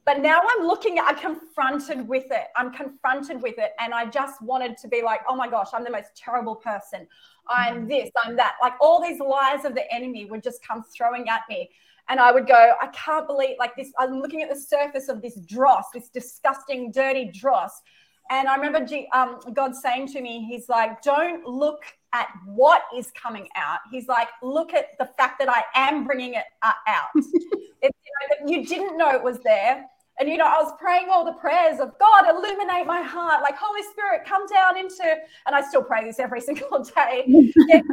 [0.10, 2.46] but now I'm looking, I'm confronted with it.
[2.56, 3.74] I'm confronted with it.
[3.80, 7.06] And I just wanted to be like, oh my gosh, I'm the most terrible person.
[7.48, 7.90] I'm mm.
[7.90, 8.56] this, I'm that.
[8.60, 11.70] Like all these lies of the enemy would just come throwing at me.
[12.08, 13.92] And I would go, I can't believe like this.
[14.00, 17.80] I'm looking at the surface of this dross, this disgusting, dirty dross.
[18.32, 22.82] And I remember G, um, God saying to me, He's like, don't look at what
[22.98, 23.82] is coming out.
[23.92, 27.10] He's like, look at the fact that I am bringing it uh, out.
[27.16, 29.86] it's, you, know, you didn't know it was there.
[30.20, 33.56] And, you know, I was praying all the prayers of God, illuminate my heart, like
[33.58, 35.16] Holy Spirit, come down into,
[35.48, 37.24] and I still pray this every single day.
[37.68, 37.84] Get,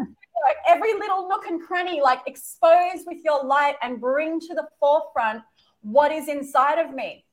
[0.45, 4.67] like, every little nook and cranny, like expose with your light and bring to the
[4.81, 5.43] forefront
[5.83, 7.25] what is inside of me.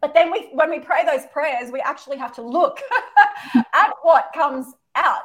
[0.00, 2.80] But then we, when we pray those prayers, we actually have to look
[3.74, 5.22] at what comes out.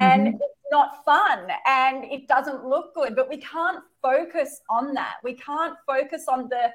[0.00, 0.36] And mm-hmm.
[0.36, 5.16] it's not fun and it doesn't look good, but we can't focus on that.
[5.22, 6.70] We can't focus on the,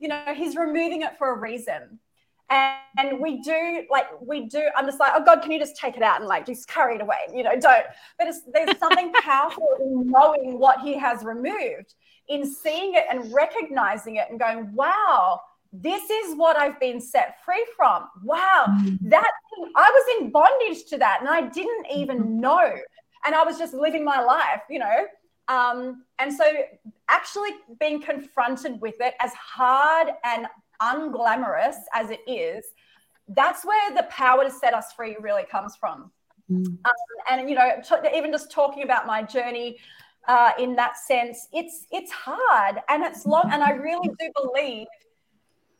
[0.00, 2.00] you know, he's removing it for a reason.
[2.48, 4.68] And, and we do like we do.
[4.76, 6.96] I'm just like, oh God, can you just take it out and like just carry
[6.96, 7.18] it away?
[7.32, 7.84] You know, don't.
[8.18, 11.94] But there's something powerful in knowing what he has removed,
[12.28, 15.40] in seeing it and recognizing it, and going, wow,
[15.72, 18.08] this is what I've been set free from.
[18.24, 19.08] Wow, mm-hmm.
[19.10, 19.30] that
[19.76, 22.40] I was in bondage to that, and I didn't even mm-hmm.
[22.40, 22.74] know.
[23.26, 25.06] And I was just living my life, you know.
[25.50, 26.44] Um, and so,
[27.08, 30.46] actually being confronted with it, as hard and
[30.80, 32.64] unglamorous as it is,
[33.28, 36.10] that's where the power to set us free really comes from.
[36.50, 36.66] Mm.
[36.66, 36.78] Um,
[37.28, 39.78] and you know, t- even just talking about my journey
[40.28, 43.50] uh, in that sense, it's it's hard and it's long.
[43.52, 44.86] And I really do believe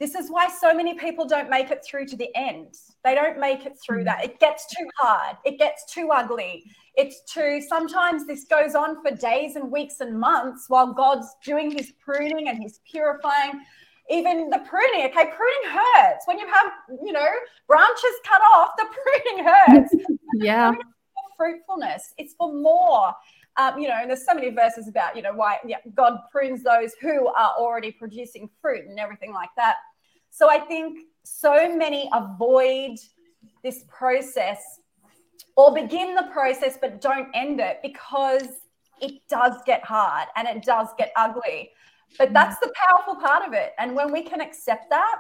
[0.01, 2.75] this is why so many people don't make it through to the end.
[3.05, 4.25] They don't make it through that.
[4.25, 5.37] It gets too hard.
[5.45, 6.65] It gets too ugly.
[6.97, 11.71] It's too, sometimes this goes on for days and weeks and months while God's doing
[11.71, 13.61] his pruning and he's purifying.
[14.09, 16.27] Even the pruning, okay, pruning hurts.
[16.27, 16.73] When you have,
[17.05, 17.29] you know,
[17.69, 18.87] branches cut off, the
[19.35, 19.95] pruning hurts.
[20.37, 20.73] yeah.
[21.37, 23.13] fruitfulness, it's for more.
[23.57, 26.63] Um, you know, and there's so many verses about, you know, why yeah, God prunes
[26.63, 29.77] those who are already producing fruit and everything like that.
[30.31, 32.97] So I think so many avoid
[33.63, 34.81] this process
[35.57, 38.49] or begin the process but don't end it because
[39.01, 41.71] it does get hard and it does get ugly.
[42.19, 42.33] But mm.
[42.35, 43.73] that's the powerful part of it.
[43.79, 45.17] And when we can accept that,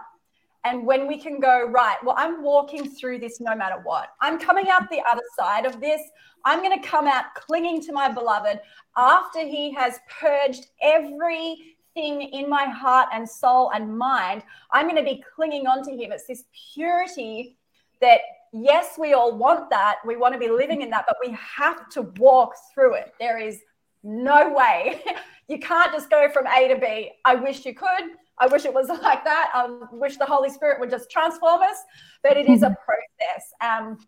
[0.64, 4.10] and when we can go, right, well, I'm walking through this no matter what.
[4.20, 6.02] I'm coming out the other side of this.
[6.44, 8.60] I'm going to come out clinging to my beloved
[8.96, 14.96] after he has purged every thing in my heart and soul and mind, I'm going
[14.96, 16.12] to be clinging on to him.
[16.12, 17.56] It's this purity
[18.00, 18.20] that,
[18.52, 19.96] yes, we all want that.
[20.06, 23.14] We want to be living in that, but we have to walk through it.
[23.18, 23.60] There is
[24.02, 25.02] no way.
[25.48, 27.12] you can't just go from A to B.
[27.24, 28.16] I wish you could.
[28.38, 29.50] I wish it was like that.
[29.54, 31.76] I wish the Holy Spirit would just transform us,
[32.22, 33.52] but it is a process.
[33.60, 33.98] Um,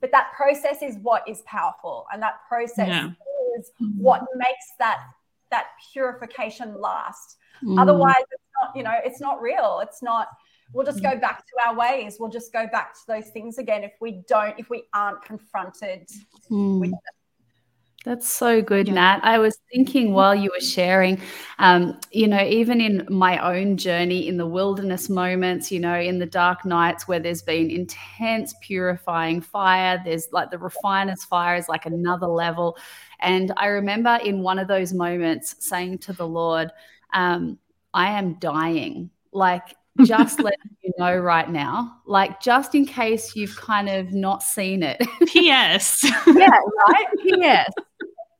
[0.00, 3.10] but that process is what is powerful, and that process yeah.
[3.56, 5.00] is what makes that
[5.52, 7.36] that purification last.
[7.62, 7.80] Mm.
[7.80, 9.80] Otherwise, it's not, you know, it's not real.
[9.82, 10.28] It's not,
[10.72, 12.16] we'll just go back to our ways.
[12.18, 16.08] We'll just go back to those things again if we don't, if we aren't confronted
[16.50, 16.80] mm.
[16.80, 16.98] with them.
[18.04, 18.94] That's so good, yeah.
[18.94, 19.20] Nat.
[19.22, 21.20] I was thinking while you were sharing,
[21.60, 26.18] um, you know, even in my own journey in the wilderness moments, you know, in
[26.18, 31.68] the dark nights where there's been intense purifying fire, there's like the refiner's fire is
[31.68, 32.76] like another level.
[33.20, 36.72] And I remember in one of those moments saying to the Lord,
[37.14, 37.56] um,
[37.94, 39.10] I am dying.
[39.30, 44.42] Like, just let you know right now, like just in case you've kind of not
[44.42, 45.00] seen it.
[45.28, 46.02] P.S.
[46.26, 46.48] yeah,
[46.88, 47.06] right.
[47.22, 47.70] P.S.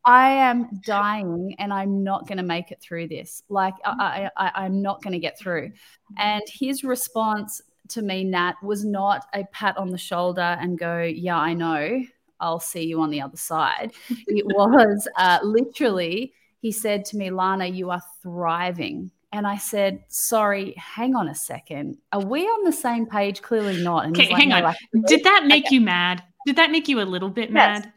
[0.05, 3.43] I am dying and I'm not going to make it through this.
[3.49, 5.73] Like, I, I, I'm not going to get through.
[6.19, 11.03] And his response to me, Nat, was not a pat on the shoulder and go,
[11.03, 12.03] Yeah, I know.
[12.41, 13.93] I'll see you on the other side.
[14.09, 19.13] it was uh, literally, he said to me, Lana, you are thriving.
[19.33, 21.99] And I said, sorry, hang on a second.
[22.13, 23.41] Are we on the same page?
[23.41, 24.05] Clearly not.
[24.05, 24.75] And okay, like, hang no, on.
[25.07, 25.77] Did that make okay.
[25.77, 26.23] you mad?
[26.45, 27.55] Did that make you a little bit yes.
[27.55, 27.93] mad?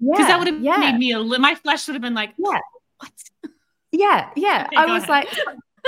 [0.00, 0.76] Because yeah, that would have yeah.
[0.76, 2.58] made me a little, my flesh would have been like, yeah.
[2.98, 3.12] what?
[3.90, 4.66] Yeah, yeah.
[4.72, 5.08] Okay, I was ahead.
[5.08, 5.28] like,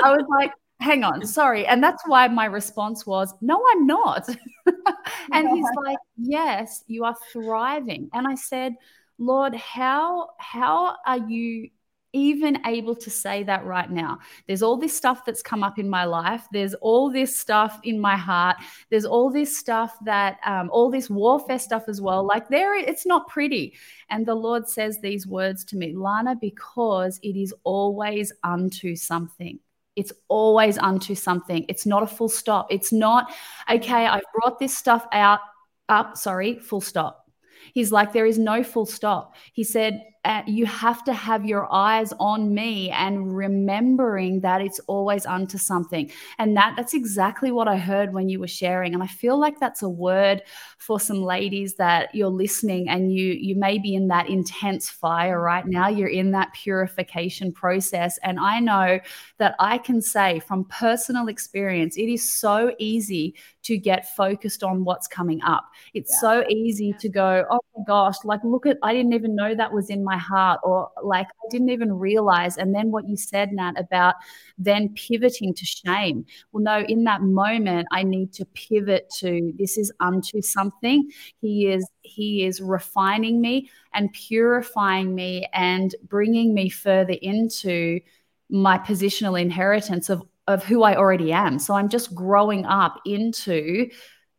[0.02, 1.66] I was like, hang on, sorry.
[1.66, 4.28] And that's why my response was, no, I'm not.
[5.32, 8.08] and he's like, yes, you are thriving.
[8.12, 8.74] And I said,
[9.18, 11.68] Lord, how how are you
[12.12, 14.18] even able to say that right now.
[14.46, 16.46] There's all this stuff that's come up in my life.
[16.52, 18.56] There's all this stuff in my heart.
[18.90, 22.24] There's all this stuff that, um, all this warfare stuff as well.
[22.26, 23.74] Like there, it's not pretty.
[24.08, 29.58] And the Lord says these words to me, Lana, because it is always unto something.
[29.96, 31.64] It's always unto something.
[31.68, 32.68] It's not a full stop.
[32.70, 33.32] It's not,
[33.70, 35.40] okay, I've brought this stuff out,
[35.88, 37.30] up, sorry, full stop.
[37.74, 39.36] He's like, there is no full stop.
[39.52, 44.78] He said, uh, you have to have your eyes on me and remembering that it's
[44.80, 46.10] always unto something.
[46.38, 48.92] And that that's exactly what i heard when you were sharing.
[48.92, 50.42] And i feel like that's a word
[50.76, 55.40] for some ladies that you're listening and you you may be in that intense fire
[55.40, 55.88] right now.
[55.88, 58.18] You're in that purification process.
[58.22, 59.00] And i know
[59.38, 64.84] that i can say from personal experience it is so easy to get focused on
[64.84, 65.70] what's coming up.
[65.92, 66.20] It's yeah.
[66.20, 69.72] so easy to go oh my gosh like look at i didn't even know that
[69.72, 72.56] was in my heart or like I didn't even realize.
[72.56, 74.16] And then what you said, Nat, about
[74.58, 76.24] then pivoting to shame.
[76.52, 81.10] Well, no, in that moment, I need to pivot to this is unto something.
[81.40, 88.00] He is he is refining me and purifying me and bringing me further into
[88.48, 91.58] my positional inheritance of of who I already am.
[91.58, 93.88] So I'm just growing up into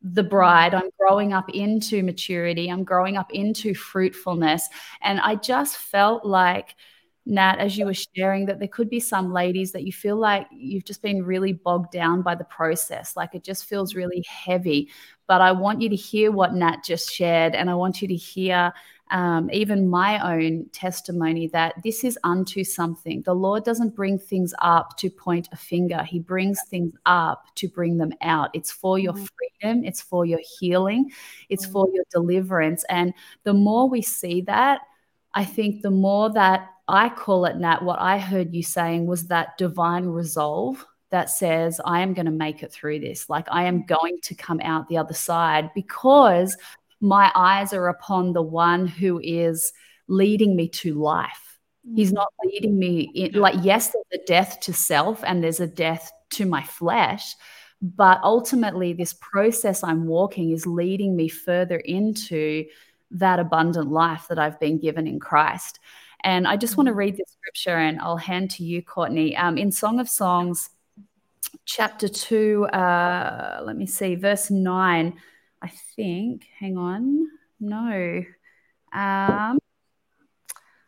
[0.02, 0.74] the bride.
[0.74, 2.70] I'm growing up into maturity.
[2.70, 4.68] I'm growing up into fruitfulness.
[5.02, 6.76] And I just felt like,
[7.28, 10.48] Nat, as you were sharing, that there could be some ladies that you feel like
[10.52, 13.16] you've just been really bogged down by the process.
[13.16, 14.90] Like it just feels really heavy.
[15.28, 17.54] But I want you to hear what Nat just shared.
[17.54, 18.74] And I want you to hear
[19.12, 23.22] um, even my own testimony that this is unto something.
[23.24, 27.68] The Lord doesn't bring things up to point a finger, He brings things up to
[27.68, 28.50] bring them out.
[28.54, 29.26] It's for your mm-hmm.
[29.60, 31.12] freedom, it's for your healing,
[31.50, 31.74] it's mm-hmm.
[31.74, 32.84] for your deliverance.
[32.90, 34.82] And the more we see that,
[35.34, 39.28] I think the more that I call it, Nat, what I heard you saying was
[39.28, 43.30] that divine resolve that says, I am going to make it through this.
[43.30, 46.58] Like, I am going to come out the other side because
[47.02, 49.74] my eyes are upon the one who is
[50.08, 51.60] leading me to life.
[51.96, 52.16] He's mm.
[52.16, 56.12] not leading me in, like, yes, there's a death to self and there's a death
[56.32, 57.36] to my flesh,
[57.82, 62.66] but ultimately, this process I'm walking is leading me further into
[63.10, 65.80] that abundant life that I've been given in Christ.
[66.24, 66.98] And I just want to mm.
[66.98, 69.36] read this scripture and I'll hand to you, Courtney.
[69.36, 70.70] Um, in Song of Songs,
[71.66, 75.14] chapter 2, uh, let me see, verse 9.
[75.62, 76.46] I think.
[76.60, 77.28] Hang on.
[77.60, 78.24] No.
[78.94, 79.60] Um,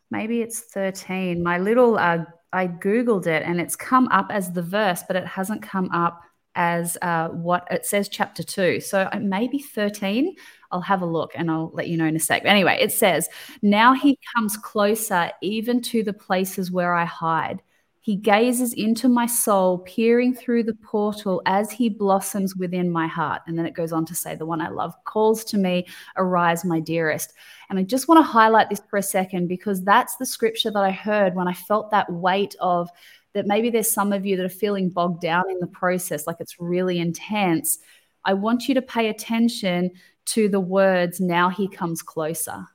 [0.09, 1.43] maybe it's 13.
[1.43, 5.25] My little, uh, I Googled it and it's come up as the verse, but it
[5.25, 6.21] hasn't come up
[6.55, 8.79] as uh, what it says, chapter two.
[8.79, 10.35] So uh, maybe 13.
[10.71, 12.43] I'll have a look and I'll let you know in a sec.
[12.45, 13.27] Anyway, it says,
[13.61, 17.61] Now he comes closer, even to the places where I hide.
[18.03, 23.43] He gazes into my soul, peering through the portal as he blossoms within my heart.
[23.47, 25.87] And then it goes on to say, The one I love calls to me,
[26.17, 27.31] Arise, my dearest.
[27.69, 30.83] And I just want to highlight this for a second because that's the scripture that
[30.83, 32.89] I heard when I felt that weight of
[33.31, 36.41] that maybe there's some of you that are feeling bogged down in the process, like
[36.41, 37.79] it's really intense.
[38.25, 39.91] I want you to pay attention
[40.25, 42.67] to the words, Now he comes closer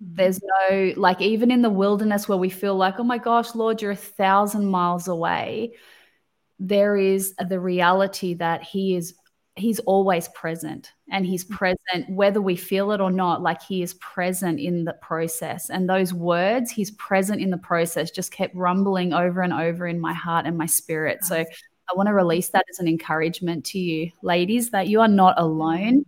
[0.00, 0.40] there's
[0.70, 3.90] no, like, even in the wilderness where we feel like, oh my gosh, Lord, you're
[3.90, 5.74] a thousand miles away,
[6.58, 9.14] there is the reality that He is
[9.56, 11.50] he's always present and he's mm.
[11.50, 15.70] present whether we feel it or not like he is present in the process.
[15.70, 20.00] And those words he's present in the process just kept rumbling over and over in
[20.00, 21.24] my heart and my spirit.
[21.24, 25.08] So i want to release that as an encouragement to you ladies that you are
[25.08, 26.04] not alone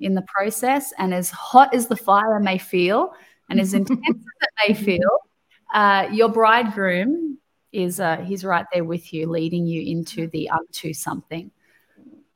[0.00, 0.92] in the process.
[0.98, 3.12] And as hot as the fire may feel
[3.48, 5.18] and as intense as it may feel
[5.74, 7.38] uh, your bridegroom
[7.72, 11.50] is uh, he's right there with you leading you into the unto something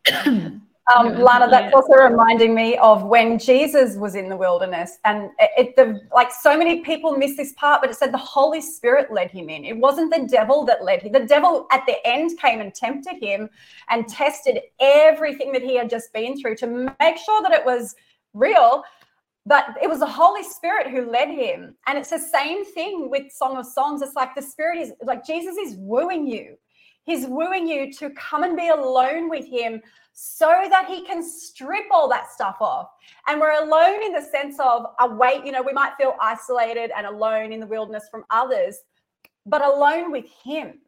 [0.97, 5.51] Um, Lana, that's also reminding me of when Jesus was in the wilderness, and it,
[5.57, 9.13] it, the like so many people miss this part, but it said the Holy Spirit
[9.13, 9.65] led him in.
[9.65, 11.13] It wasn't the devil that led him.
[11.13, 13.49] The devil at the end came and tempted him
[13.91, 17.95] and tested everything that he had just been through to make sure that it was
[18.35, 18.83] real.
[19.45, 23.33] But it was the Holy Spirit who led him, and it's the same thing with
[23.33, 24.01] Song of Songs.
[24.01, 26.57] It's like the Spirit is like Jesus is wooing you.
[27.05, 29.83] He's wooing you to come and be alone with him
[30.13, 32.89] so that he can strip all that stuff off.
[33.27, 36.93] And we're alone in the sense of a weight, you know, we might feel isolated
[36.97, 38.77] and alone in the wilderness from others,
[39.47, 40.79] but alone with him.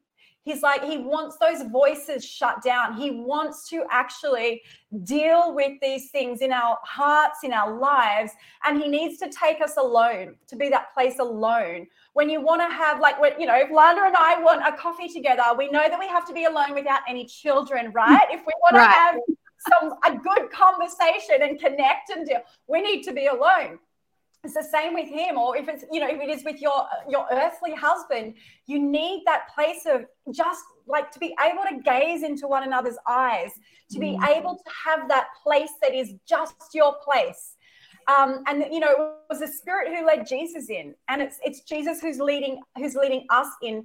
[0.45, 2.99] He's like, he wants those voices shut down.
[2.99, 4.63] He wants to actually
[5.03, 8.31] deal with these things in our hearts, in our lives.
[8.63, 11.87] And he needs to take us alone, to be that place alone.
[12.13, 14.77] When you want to have, like, when, you know, if Lana and I want a
[14.77, 18.27] coffee together, we know that we have to be alone without any children, right?
[18.31, 18.87] If we want right.
[18.87, 19.17] to have
[19.71, 23.79] some a good conversation and connect and deal, we need to be alone
[24.45, 26.87] it's the same with him or if it's you know if it is with your
[27.09, 28.35] your earthly husband
[28.67, 32.99] you need that place of just like to be able to gaze into one another's
[33.09, 33.51] eyes
[33.91, 34.29] to be mm.
[34.29, 37.57] able to have that place that is just your place.
[38.07, 38.99] Um, and you know it
[39.31, 43.25] was the spirit who led jesus in and it's it's jesus who's leading who's leading
[43.31, 43.83] us in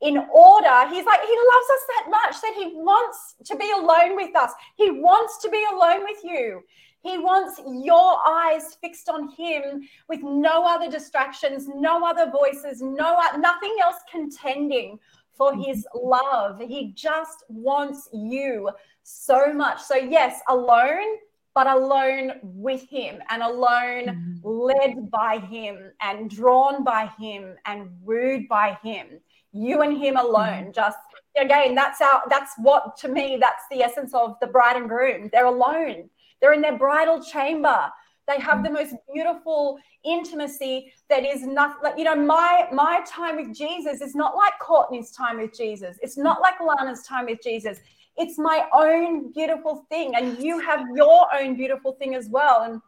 [0.00, 0.88] in order.
[0.88, 4.50] He's like he loves us that much that he wants to be alone with us.
[4.76, 6.62] He wants to be alone with you
[7.02, 13.18] he wants your eyes fixed on him with no other distractions, no other voices, no
[13.38, 14.98] nothing else contending
[15.32, 15.62] for mm-hmm.
[15.62, 16.60] his love.
[16.60, 18.70] He just wants you
[19.02, 19.80] so much.
[19.80, 21.16] So yes, alone,
[21.54, 24.46] but alone with him and alone mm-hmm.
[24.46, 29.20] led by him and drawn by him and wooed by him.
[29.52, 30.72] You and him alone, mm-hmm.
[30.72, 30.98] just
[31.40, 35.30] again, that's our that's what to me, that's the essence of the bride and groom.
[35.32, 36.10] They're alone
[36.40, 37.90] they're in their bridal chamber.
[38.26, 43.36] They have the most beautiful intimacy that is not like, you know, my my time
[43.36, 45.98] with Jesus is not like Courtney's time with Jesus.
[46.00, 47.78] It's not like Lana's time with Jesus.
[48.16, 50.14] It's my own beautiful thing.
[50.14, 52.62] And you have your own beautiful thing as well.
[52.62, 52.80] And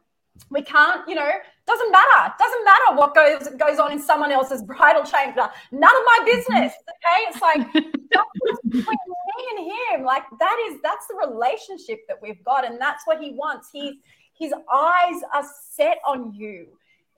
[0.50, 1.30] we can't, you know,
[1.66, 2.34] doesn't matter.
[2.38, 5.48] Doesn't matter what goes goes on in someone else's bridal chamber.
[5.70, 6.72] None of my business.
[6.72, 7.20] Okay.
[7.28, 7.72] It's like
[8.68, 10.04] between me and him.
[10.04, 12.66] Like that is that's the relationship that we've got.
[12.68, 13.70] And that's what he wants.
[13.72, 13.94] He's
[14.38, 16.66] his eyes are set on you.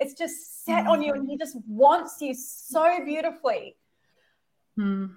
[0.01, 3.77] It's just set on you, and he just wants you so beautifully.
[4.79, 5.11] Mm,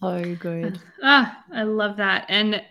[0.00, 0.80] so good.
[1.02, 2.26] Ah, I love that.
[2.28, 2.62] And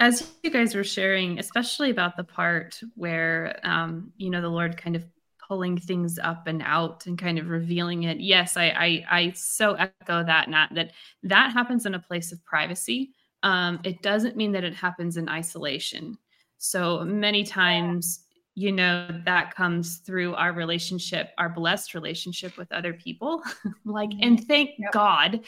[0.00, 4.76] as you guys were sharing, especially about the part where, um, you know, the Lord
[4.76, 5.04] kind of
[5.46, 8.18] pulling things up and out and kind of revealing it.
[8.18, 10.92] Yes, I I, I so echo that, Nat, that
[11.22, 13.12] that happens in a place of privacy.
[13.42, 16.16] Um, it doesn't mean that it happens in isolation.
[16.58, 18.24] So many times
[18.54, 23.42] you know that comes through our relationship our blessed relationship with other people
[23.84, 24.22] like mm-hmm.
[24.22, 24.92] and thank yep.
[24.92, 25.40] god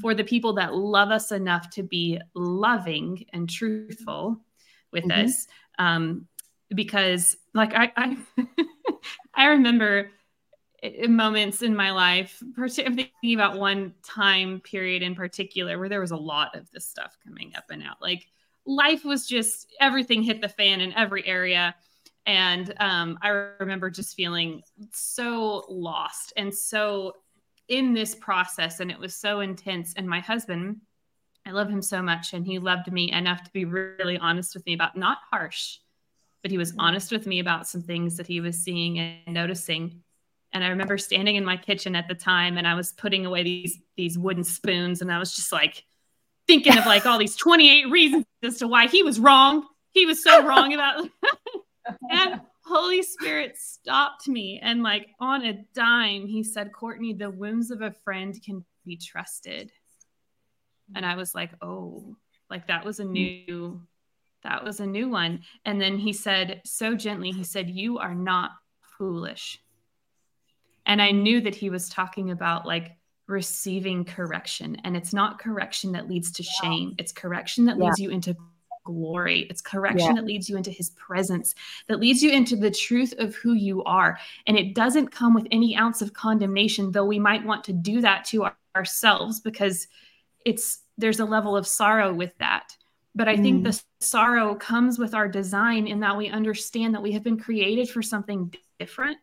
[0.00, 4.40] for the people that love us enough to be loving and truthful
[4.92, 5.26] with mm-hmm.
[5.26, 5.46] us
[5.78, 6.26] um
[6.74, 8.16] because like i i,
[9.34, 10.10] I remember
[11.08, 16.10] moments in my life i'm thinking about one time period in particular where there was
[16.10, 18.26] a lot of this stuff coming up and out like
[18.66, 21.74] life was just everything hit the fan in every area
[22.26, 24.62] and um, I remember just feeling
[24.92, 27.14] so lost and so
[27.68, 28.80] in this process.
[28.80, 29.94] And it was so intense.
[29.96, 30.80] And my husband,
[31.46, 32.32] I love him so much.
[32.32, 35.78] And he loved me enough to be really honest with me about not harsh,
[36.42, 36.80] but he was mm-hmm.
[36.80, 40.02] honest with me about some things that he was seeing and noticing.
[40.52, 43.42] And I remember standing in my kitchen at the time and I was putting away
[43.42, 45.82] these these wooden spoons and I was just like
[46.46, 49.66] thinking of like all these 28 reasons as to why he was wrong.
[49.92, 51.08] He was so wrong about
[52.10, 57.70] and Holy Spirit stopped me and, like, on a dime, he said, Courtney, the whims
[57.70, 59.72] of a friend can be trusted.
[60.94, 62.16] And I was like, oh,
[62.50, 63.80] like that was a new,
[64.42, 65.40] that was a new one.
[65.64, 68.50] And then he said, so gently, he said, You are not
[68.98, 69.58] foolish.
[70.84, 72.92] And I knew that he was talking about like
[73.26, 74.76] receiving correction.
[74.84, 78.36] And it's not correction that leads to shame, it's correction that leads you into
[78.84, 79.46] glory.
[79.50, 80.20] It's correction yeah.
[80.20, 81.54] that leads you into his presence,
[81.88, 84.18] that leads you into the truth of who you are.
[84.46, 88.00] And it doesn't come with any ounce of condemnation, though we might want to do
[88.00, 89.88] that to our, ourselves because
[90.44, 92.76] it's there's a level of sorrow with that.
[93.14, 93.42] But I mm.
[93.42, 97.38] think the sorrow comes with our design in that we understand that we have been
[97.38, 99.18] created for something different.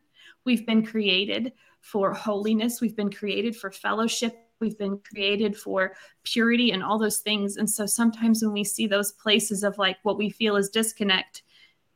[0.45, 5.93] We've been created for holiness, we've been created for fellowship, we've been created for
[6.24, 7.57] purity and all those things.
[7.57, 11.43] And so sometimes when we see those places of like what we feel is disconnect,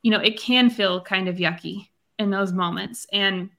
[0.02, 1.88] you know, it can feel kind of yucky
[2.20, 3.06] in those moments.
[3.12, 3.50] And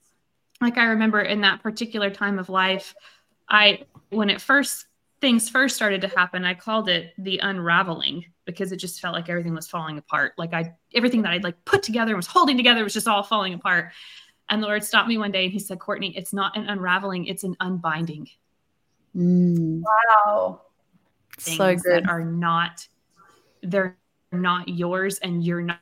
[0.60, 2.94] like I remember in that particular time of life,
[3.48, 4.86] I, when it first
[5.20, 9.28] things first started to happen, I called it the unraveling because it just felt like
[9.28, 10.34] everything was falling apart.
[10.36, 13.22] Like I, everything that I'd like put together and was holding together was just all
[13.22, 13.92] falling apart.
[14.50, 17.26] And the Lord stopped me one day and he said, Courtney, it's not an unraveling,
[17.26, 18.28] it's an unbinding.
[19.16, 19.82] Mm.
[19.82, 20.62] Wow.
[21.38, 22.04] Things so good.
[22.04, 22.86] that are not,
[23.62, 23.96] they're
[24.32, 25.80] not yours and you're not.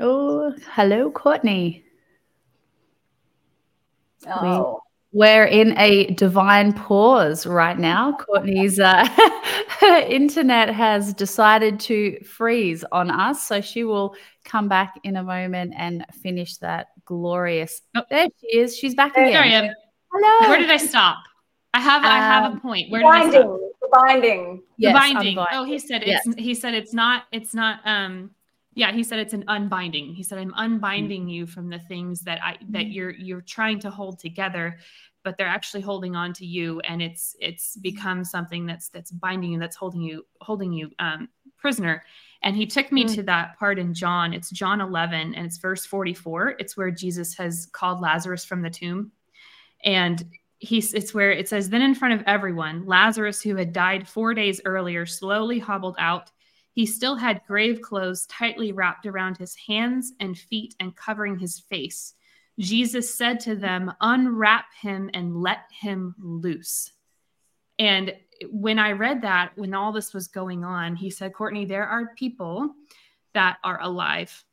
[0.00, 1.84] Oh, hello, Courtney.
[4.26, 4.80] Oh.
[5.14, 8.16] We're in a divine pause right now.
[8.16, 9.06] Courtney's uh,
[10.08, 15.74] internet has decided to freeze on us, so she will come back in a moment
[15.76, 17.82] and finish that glorious.
[17.94, 18.02] Oh.
[18.10, 18.76] There she is.
[18.76, 19.32] She's back again.
[19.32, 19.74] There I am.
[20.12, 20.50] Hello.
[20.50, 21.18] Where did I stop?
[21.74, 22.90] I have um, I have a um, point.
[22.90, 23.60] Where binding, did I stop?
[23.80, 24.62] The binding.
[24.76, 25.38] Yes, the binding.
[25.52, 26.34] Oh, he said it's yes.
[26.36, 28.30] he said it's not it's not um
[28.74, 32.42] yeah he said it's an unbinding he said i'm unbinding you from the things that
[32.42, 34.78] i that you're you're trying to hold together
[35.24, 39.52] but they're actually holding on to you and it's it's become something that's that's binding
[39.52, 41.28] you that's holding you holding you um,
[41.58, 42.02] prisoner
[42.42, 43.14] and he took me mm.
[43.14, 44.32] to that part in john.
[44.32, 48.70] It's john 11 and it's verse 44 it's where jesus has called lazarus from the
[48.70, 49.12] tomb.
[49.84, 50.24] And
[50.58, 54.32] he's it's where it says then in front of everyone lazarus who had died four
[54.32, 56.30] days earlier slowly hobbled out.
[56.72, 61.58] He still had grave clothes tightly wrapped around his hands and feet and covering his
[61.58, 62.14] face.
[62.58, 66.92] Jesus said to them, Unwrap him and let him loose.
[67.78, 68.14] And
[68.50, 72.14] when I read that, when all this was going on, he said, Courtney, there are
[72.16, 72.74] people
[73.34, 74.44] that are alive.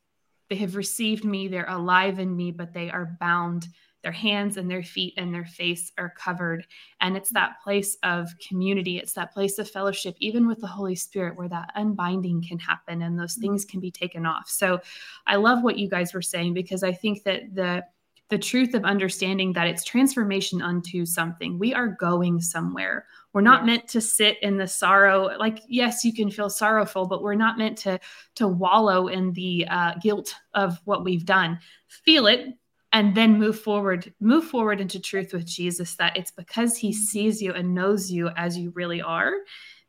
[0.50, 3.68] They have received me, they're alive in me, but they are bound
[4.02, 6.66] their hands and their feet and their face are covered.
[7.02, 10.96] And it's that place of community, it's that place of fellowship, even with the Holy
[10.96, 14.50] Spirit, where that unbinding can happen and those things can be taken off.
[14.50, 14.80] So
[15.28, 17.84] I love what you guys were saying because I think that the
[18.30, 21.58] the truth of understanding that it's transformation unto something.
[21.58, 23.08] We are going somewhere.
[23.34, 23.66] We're not yes.
[23.68, 25.38] meant to sit in the sorrow.
[25.38, 28.00] Like, yes, you can feel sorrowful, but we're not meant to
[28.36, 31.60] to wallow in the uh, guilt of what we've done.
[31.88, 32.58] Feel it,
[32.92, 37.42] and then move forward move forward into truth with jesus that it's because he sees
[37.42, 39.34] you and knows you as you really are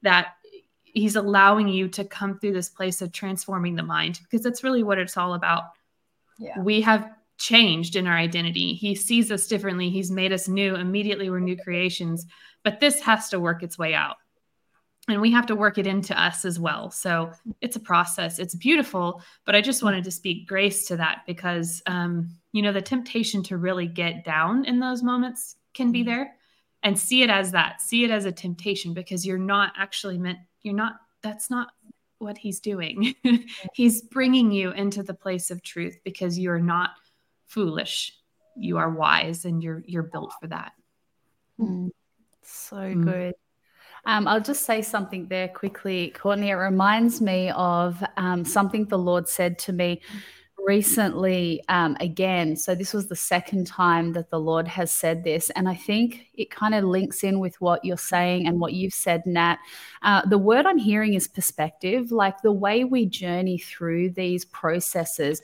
[0.03, 0.35] that
[0.83, 4.83] he's allowing you to come through this place of transforming the mind because that's really
[4.83, 5.65] what it's all about
[6.39, 6.59] yeah.
[6.61, 7.11] we have
[7.41, 11.57] changed in our identity he sees us differently he's made us new immediately we're new
[11.57, 12.27] creations
[12.63, 14.17] but this has to work its way out
[15.09, 16.91] and we have to work it into us as well.
[16.91, 18.39] So it's a process.
[18.39, 22.73] It's beautiful, but I just wanted to speak grace to that because, um, you know,
[22.73, 26.11] the temptation to really get down in those moments can be mm-hmm.
[26.11, 26.33] there
[26.83, 30.39] and see it as that, see it as a temptation because you're not actually meant,
[30.63, 31.69] you're not, that's not
[32.19, 33.15] what he's doing.
[33.75, 36.91] he's bringing you into the place of truth because you're not
[37.51, 38.13] foolish.
[38.57, 40.73] You are wise and you're, you're built for that.
[41.61, 41.91] Mm.
[42.43, 43.05] So mm.
[43.05, 43.35] good.
[44.07, 46.51] Um, I'll just say something there quickly, Courtney.
[46.51, 50.01] It reminds me of um, something the Lord said to me
[50.67, 52.57] recently um, again.
[52.57, 55.51] So, this was the second time that the Lord has said this.
[55.51, 58.95] And I think it kind of links in with what you're saying and what you've
[58.95, 59.59] said, Nat.
[60.03, 65.43] Uh, the word I'm hearing is perspective, like the way we journey through these processes.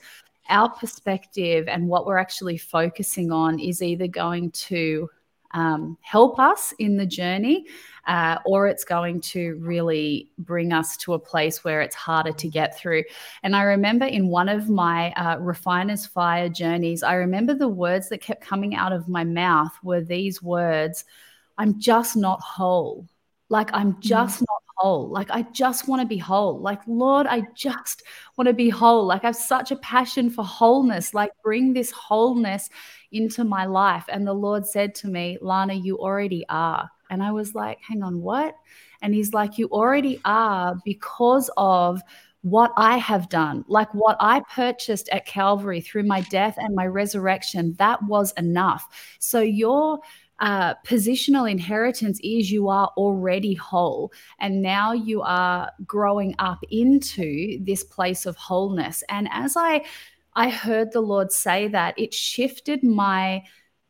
[0.49, 5.09] Our perspective and what we're actually focusing on is either going to
[5.53, 7.67] um, help us in the journey,
[8.07, 12.49] uh, or it's going to really bring us to a place where it's harder to
[12.49, 13.05] get through.
[13.43, 18.09] And I remember in one of my uh, refiner's fire journeys, I remember the words
[18.11, 21.05] that kept coming out of my mouth were these words
[21.59, 23.07] I'm just not whole.
[23.49, 24.01] Like, I'm mm.
[24.01, 25.09] just not whole.
[25.09, 26.61] Like, I just want to be whole.
[26.61, 28.03] Like, Lord, I just
[28.37, 29.07] want to be whole.
[29.07, 31.15] Like, I have such a passion for wholeness.
[31.15, 32.69] Like, bring this wholeness
[33.13, 34.05] into my life.
[34.09, 36.91] And the Lord said to me, Lana, you already are.
[37.11, 38.55] And I was like, hang on, what?
[39.03, 42.01] And he's like, you already are because of
[42.43, 46.87] what I have done, like what I purchased at Calvary through my death and my
[46.87, 49.17] resurrection, that was enough.
[49.19, 49.99] So your
[50.39, 54.13] uh, positional inheritance is you are already whole.
[54.39, 59.03] And now you are growing up into this place of wholeness.
[59.09, 59.85] And as i
[60.37, 63.43] i heard the lord say that it shifted my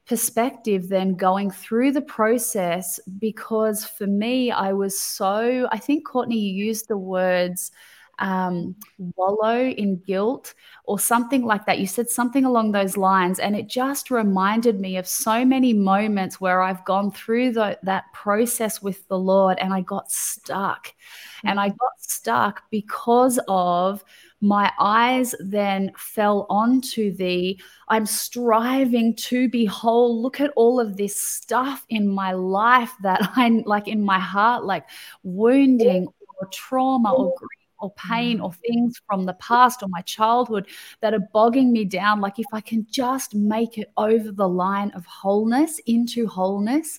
[0.07, 6.39] perspective then going through the process because for me i was so i think courtney
[6.39, 7.73] used the words
[8.19, 8.75] um,
[9.17, 10.55] wallow in guilt
[10.85, 11.79] or something like that.
[11.79, 16.41] You said something along those lines, and it just reminded me of so many moments
[16.41, 20.89] where I've gone through the, that process with the Lord and I got stuck.
[20.89, 21.49] Mm-hmm.
[21.49, 24.05] And I got stuck because of
[24.43, 27.59] my eyes then fell onto the
[27.89, 30.21] I'm striving to be whole.
[30.23, 34.64] Look at all of this stuff in my life that I'm like in my heart,
[34.64, 34.87] like
[35.23, 36.09] wounding
[36.39, 38.57] or trauma or grief or pain or mm.
[38.66, 40.66] things from the past or my childhood
[41.01, 42.20] that are bogging me down.
[42.20, 46.99] Like, if I can just make it over the line of wholeness into wholeness,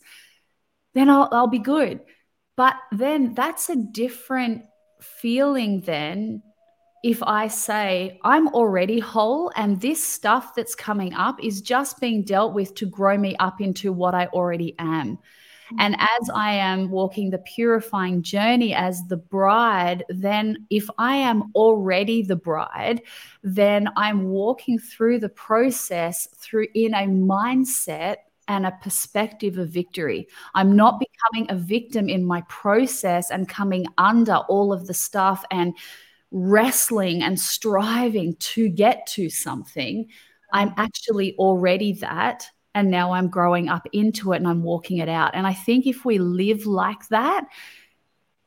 [0.93, 2.01] then I'll, I'll be good.
[2.55, 4.63] But then that's a different
[4.99, 6.41] feeling, then,
[7.03, 12.23] if I say, I'm already whole and this stuff that's coming up is just being
[12.23, 15.19] dealt with to grow me up into what I already am.
[15.77, 21.51] And as I am walking the purifying journey as the bride, then if I am
[21.55, 23.01] already the bride,
[23.43, 30.27] then I'm walking through the process through in a mindset and a perspective of victory.
[30.55, 35.43] I'm not becoming a victim in my process and coming under all of the stuff
[35.51, 35.73] and
[36.31, 40.07] wrestling and striving to get to something.
[40.53, 45.09] I'm actually already that and now I'm growing up into it and I'm walking it
[45.09, 45.31] out.
[45.33, 47.47] And I think if we live like that,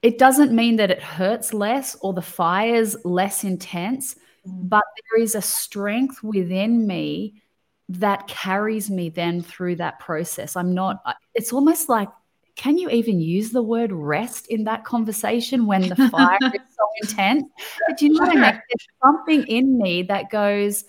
[0.03, 4.15] it doesn't mean that it hurts less or the fire's less intense,
[4.47, 4.69] mm.
[4.69, 7.43] but there is a strength within me
[7.89, 10.55] that carries me then through that process.
[10.55, 11.03] I'm not,
[11.35, 12.09] it's almost like,
[12.55, 16.87] can you even use the word rest in that conversation when the fire is so
[17.03, 17.51] intense?
[17.89, 18.43] But you know what I mean?
[18.43, 20.85] There's something in me that goes,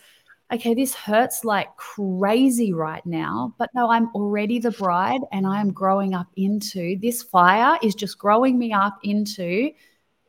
[0.52, 5.62] okay, this hurts like crazy right now, but no, I'm already the bride and I
[5.62, 9.72] am growing up into this fire is just growing me up into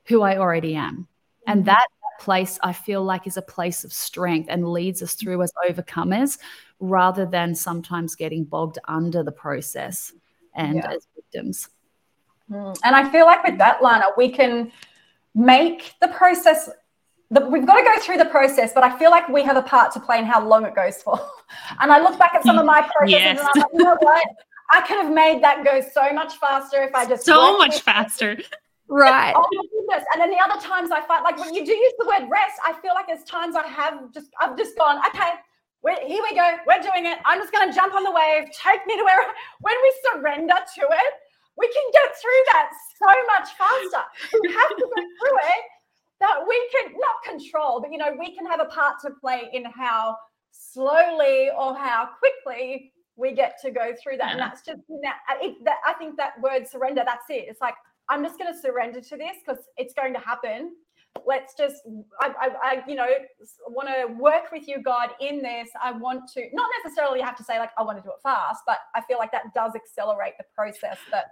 [0.05, 1.09] who I already am.
[1.47, 1.67] And mm-hmm.
[1.67, 1.87] that
[2.21, 6.39] place I feel like is a place of strength and leads us through as overcomers
[6.79, 10.13] rather than sometimes getting bogged under the process
[10.55, 10.93] and yeah.
[10.93, 11.69] as victims.
[12.51, 12.79] Mm.
[12.85, 14.71] And I feel like with that, Lana, we can
[15.35, 16.69] make the process
[17.33, 19.63] the, we've got to go through the process, but I feel like we have a
[19.63, 21.19] part to play in how long it goes for.
[21.81, 23.39] And I look back at some of my processes yes.
[23.39, 24.27] and I'm like, you know what?
[24.73, 28.39] I could have made that go so much faster if I just so much faster.
[28.89, 29.33] Right.
[29.35, 30.05] Oh my goodness.
[30.13, 32.61] And then the other times I find like when you do use the word rest,
[32.63, 35.33] I feel like there's times I have just I've just gone, okay,
[36.05, 36.57] here we go.
[36.67, 37.17] We're doing it.
[37.25, 39.25] I'm just gonna jump on the wave, take me to where
[39.61, 41.13] when we surrender to it,
[41.57, 42.69] we can get through that
[43.01, 44.05] so much faster.
[44.45, 45.63] We have to go through it
[46.23, 49.51] that we can not control, but you know, we can have a part to play
[49.53, 50.17] in how
[50.53, 54.29] slowly or how quickly we get to go through that.
[54.29, 54.33] Yeah.
[54.33, 55.19] And that's just that,
[55.87, 57.47] I think that word surrender, that's it.
[57.49, 57.75] It's like,
[58.09, 60.75] I'm just going to surrender to this because it's going to happen.
[61.27, 61.77] Let's just,
[62.21, 63.09] I, I, I you know,
[63.69, 65.69] want to work with you, God, in this.
[65.83, 68.63] I want to not necessarily have to say, like, I want to do it fast,
[68.67, 71.27] but I feel like that does accelerate the process that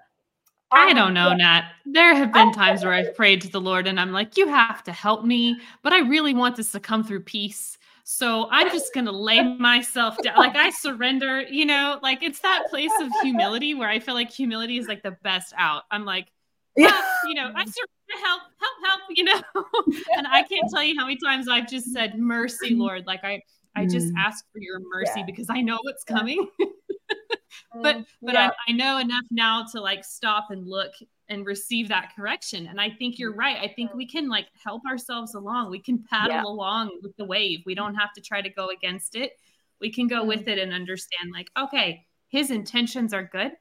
[0.72, 1.72] I don't know, Nat.
[1.84, 4.84] There have been times where I've prayed to the Lord and I'm like, you have
[4.84, 7.76] to help me, but I really want this to come through peace.
[8.04, 10.36] So I'm just going to lay myself down.
[10.36, 14.30] Like I surrender, you know, like it's that place of humility where I feel like
[14.30, 15.84] humility is like the best out.
[15.90, 16.28] I'm like,
[16.76, 19.40] yeah, ah, you know, I surrender, help, help, help, you know.
[20.16, 23.06] and I can't tell you how many times I've just said, mercy, Lord.
[23.06, 23.42] Like I,
[23.76, 24.18] I just mm.
[24.18, 25.26] ask for your mercy yeah.
[25.26, 26.48] because I know what's coming.
[27.82, 28.50] But mm, but yeah.
[28.68, 30.92] I, I know enough now to like stop and look
[31.30, 34.82] and receive that correction and i think you're right i think we can like help
[34.84, 36.42] ourselves along we can paddle yeah.
[36.44, 39.32] along with the wave we don't have to try to go against it
[39.80, 40.50] we can go with mm-hmm.
[40.50, 43.52] it and understand like okay his intentions are good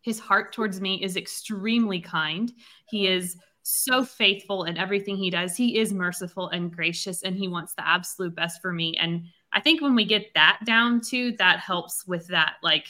[0.00, 2.52] his heart towards me is extremely kind
[2.88, 7.48] he is so faithful in everything he does he is merciful and gracious and he
[7.48, 11.32] wants the absolute best for me and i think when we get that down too
[11.32, 12.86] that helps with that like.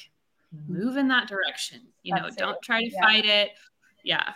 [0.69, 1.81] Move in that direction.
[2.03, 3.01] You That's know, don't try to yeah.
[3.01, 3.51] fight it.
[4.05, 4.33] Yeah.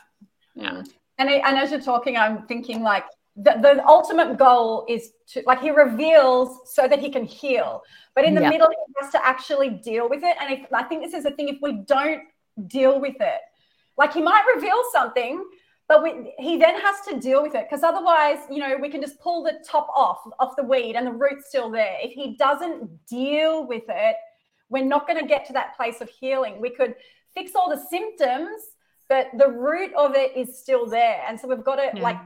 [0.54, 0.70] Yeah.
[0.70, 0.90] Mm.
[1.18, 3.04] And, and as you're talking, I'm thinking like
[3.36, 7.82] the, the ultimate goal is to like he reveals so that he can heal.
[8.14, 10.36] But in the middle, he has to actually deal with it.
[10.40, 12.22] And if I think this is the thing, if we don't
[12.66, 13.40] deal with it,
[13.96, 15.44] like he might reveal something,
[15.88, 19.00] but we, he then has to deal with it because otherwise, you know, we can
[19.00, 21.96] just pull the top off off the weed and the root's still there.
[22.00, 24.16] If he doesn't deal with it,
[24.70, 26.60] we're not going to get to that place of healing.
[26.60, 26.94] We could
[27.34, 28.60] fix all the symptoms,
[29.08, 31.22] but the root of it is still there.
[31.28, 32.02] And so we've got to yeah.
[32.02, 32.18] like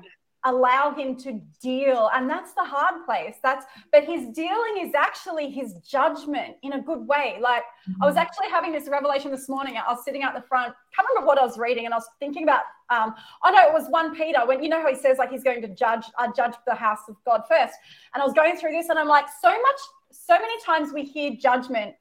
[0.45, 5.51] allow him to deal and that's the hard place that's but his dealing is actually
[5.51, 8.03] his judgment in a good way like mm-hmm.
[8.03, 8.21] i was mm-hmm.
[8.21, 11.39] actually having this revelation this morning i was sitting out the front can't remember what
[11.39, 14.39] i was reading and i was thinking about um oh no it was one peter
[14.45, 17.01] when you know how he says like he's going to judge uh, judge the house
[17.09, 17.75] of god first
[18.13, 19.81] and i was going through this and i'm like so much
[20.11, 21.95] so many times we hear judgment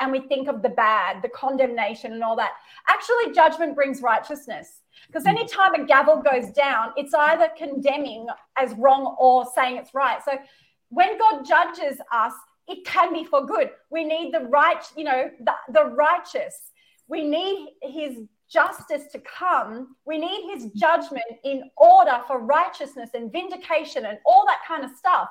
[0.00, 2.52] and we think of the bad the condemnation and all that
[2.88, 5.30] actually judgment brings righteousness because hmm.
[5.30, 8.26] anytime a gavel goes down, it's either condemning
[8.56, 10.18] as wrong or saying it's right.
[10.24, 10.32] So
[10.90, 12.32] when God judges us,
[12.66, 13.70] it can be for good.
[13.90, 16.72] We need the right, you know, the, the righteous.
[17.08, 18.18] We need his
[18.50, 19.96] justice to come.
[20.04, 24.90] We need his judgment in order for righteousness and vindication and all that kind of
[24.90, 25.28] stuff.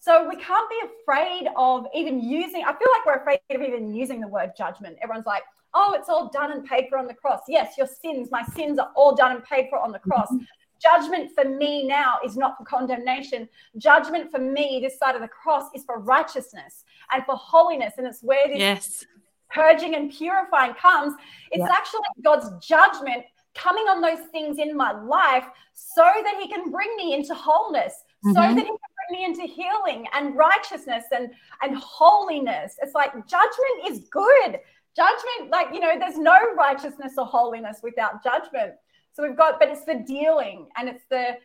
[0.00, 3.92] So we can't be afraid of even using, I feel like we're afraid of even
[3.94, 4.96] using the word judgment.
[5.02, 5.42] Everyone's like,
[5.74, 7.40] oh, it's all done and paid for on the cross.
[7.48, 10.28] Yes, your sins, my sins are all done and paid for on the cross.
[10.30, 10.44] Mm-hmm.
[10.80, 13.48] Judgment for me now is not for condemnation.
[13.76, 17.94] Judgment for me, this side of the cross, is for righteousness and for holiness.
[17.98, 19.04] And it's where this yes.
[19.50, 21.14] purging and purifying comes.
[21.50, 21.72] It's yeah.
[21.72, 23.24] actually God's judgment
[23.56, 28.04] coming on those things in my life so that He can bring me into wholeness,
[28.24, 28.34] mm-hmm.
[28.34, 28.76] so that He can
[29.10, 31.30] me into healing and righteousness and,
[31.62, 32.76] and holiness.
[32.82, 34.60] It's like judgment is good
[34.98, 38.74] judgment, like, you know, there's no righteousness or holiness without judgment.
[39.12, 41.36] So we've got, but it's the dealing and it's the,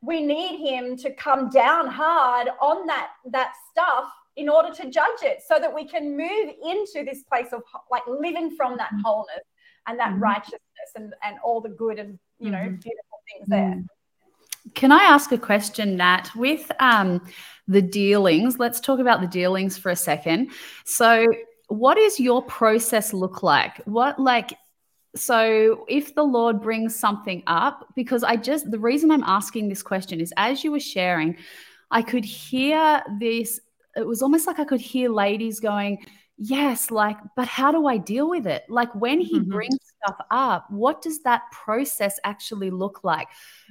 [0.00, 5.22] we need him to come down hard on that, that stuff in order to judge
[5.22, 9.02] it so that we can move into this place of like living from that mm-hmm.
[9.04, 9.44] wholeness
[9.86, 10.22] and that mm-hmm.
[10.22, 12.74] righteousness and, and all the good and, you know, mm-hmm.
[12.74, 13.82] beautiful things there.
[14.74, 16.30] Can I ask a question, Nat?
[16.34, 17.22] With um,
[17.68, 20.50] the dealings, let's talk about the dealings for a second.
[20.84, 21.26] So,
[21.68, 23.78] what does your process look like?
[23.86, 24.54] What like
[25.16, 29.82] so if the Lord brings something up, because I just the reason I'm asking this
[29.82, 31.36] question is as you were sharing,
[31.90, 33.60] I could hear this.
[33.96, 36.04] It was almost like I could hear ladies going,
[36.38, 38.64] Yes, like, but how do I deal with it?
[38.68, 39.50] Like when he mm-hmm.
[39.50, 43.28] brings stuff up, what does that process actually look like?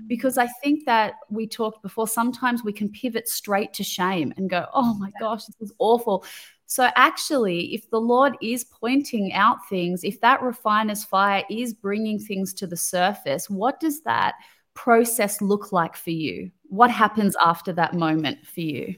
[0.08, 4.50] Because I think that we talked before, sometimes we can pivot straight to shame and
[4.50, 6.26] go, Oh my gosh, this is awful.
[6.68, 12.18] So, actually, if the Lord is pointing out things, if that refiner's fire is bringing
[12.20, 14.34] things to the surface, what does that
[14.74, 16.52] process look like for you?
[16.64, 18.96] What happens after that moment for you?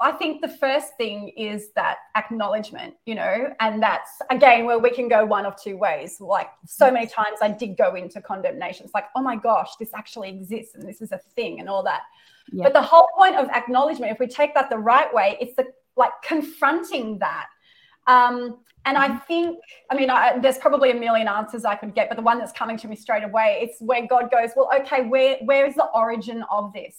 [0.00, 4.90] I think the first thing is that acknowledgement, you know, and that's again where we
[4.90, 6.20] can go one of two ways.
[6.20, 8.84] Like so many times I did go into condemnation.
[8.84, 11.82] It's like, oh my gosh, this actually exists and this is a thing and all
[11.84, 12.02] that.
[12.52, 12.64] Yeah.
[12.64, 15.66] But the whole point of acknowledgement, if we take that the right way, it's the
[15.96, 17.46] like confronting that.
[18.06, 19.18] Um, and I mm-hmm.
[19.26, 19.58] think,
[19.90, 22.52] I mean, I, there's probably a million answers I could get, but the one that's
[22.52, 25.86] coming to me straight away, it's where God goes, well, okay, where where is the
[25.94, 26.96] origin of this?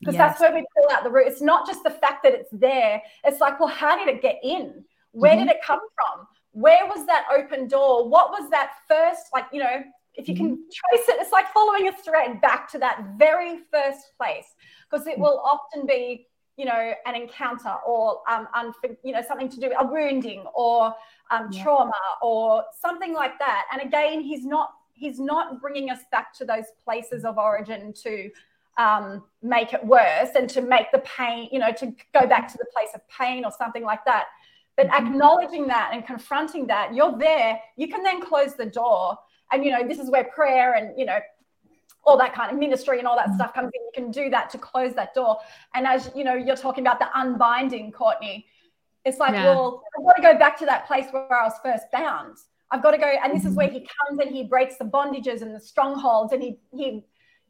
[0.00, 0.30] Because yes.
[0.30, 1.26] that's where we pull out the root.
[1.26, 3.02] It's not just the fact that it's there.
[3.24, 4.84] It's like, well, how did it get in?
[5.12, 5.46] Where mm-hmm.
[5.46, 6.26] did it come from?
[6.52, 8.08] Where was that open door?
[8.08, 9.82] What was that first, like, you know,
[10.14, 10.62] if you can mm-hmm.
[10.72, 14.54] trace it, it's like following a thread back to that very first place,
[14.88, 15.22] because it mm.
[15.22, 16.26] will often be
[16.56, 20.44] you know, an encounter or, um, unf- you know, something to do with a wounding
[20.54, 20.94] or
[21.30, 21.62] um, yeah.
[21.62, 21.92] trauma
[22.22, 23.64] or something like that.
[23.72, 28.30] And again, he's not he's not bringing us back to those places of origin to
[28.76, 32.58] um, make it worse and to make the pain, you know, to go back to
[32.58, 34.26] the place of pain or something like that.
[34.76, 35.06] But mm-hmm.
[35.06, 37.60] acknowledging that and confronting that, you're there.
[37.76, 39.16] You can then close the door.
[39.52, 41.18] And you know, this is where prayer and you know
[42.06, 43.36] all that kind of ministry and all that mm.
[43.36, 43.82] stuff comes in.
[43.82, 45.38] You can do that to close that door.
[45.74, 48.46] And as you know, you're talking about the unbinding, Courtney.
[49.04, 49.44] It's like, yeah.
[49.44, 52.38] well, I've got to go back to that place where I was first bound.
[52.70, 55.42] I've got to go, and this is where he comes and he breaks the bondages
[55.42, 57.04] and the strongholds, and he he,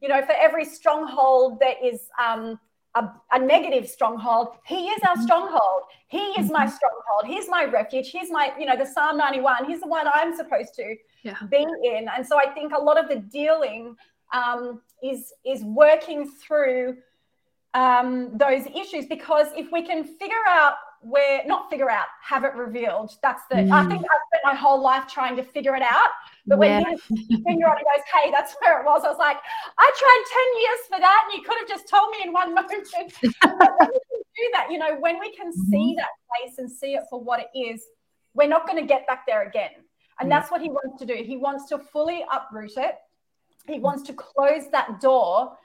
[0.05, 2.61] you know, for every stronghold that is um,
[2.95, 5.23] a, a, negative stronghold, he is our mm-hmm.
[5.23, 5.85] stronghold.
[6.09, 6.75] He is my mm-hmm.
[6.77, 7.25] stronghold.
[7.25, 8.11] He's my refuge.
[8.11, 9.65] He's my, you know, the Psalm 91.
[9.65, 11.39] He's the one I'm supposed to yeah.
[11.51, 12.07] be in.
[12.15, 13.97] And so I think a lot of the dealing
[14.35, 16.99] um, is is working through
[17.73, 22.55] um, those issues because if we can figure out where not figure out have it
[22.55, 23.71] revealed that's the mm.
[23.71, 26.09] i think i spent my whole life trying to figure it out
[26.47, 26.95] but when yeah.
[27.29, 29.03] he finger on it goes hey that's where it was.
[29.05, 29.39] I was like
[29.79, 32.55] i tried 10 years for that and you could have just told me in one
[32.59, 32.89] moment.
[33.23, 35.71] Do that you know when we can mm-hmm.
[35.71, 37.83] see that place and see it for what it is
[38.35, 39.71] we're not going to get back there again.
[40.21, 41.15] And that's what he wants to do.
[41.25, 42.97] He wants to fully uproot it.
[43.67, 45.57] He wants to close that door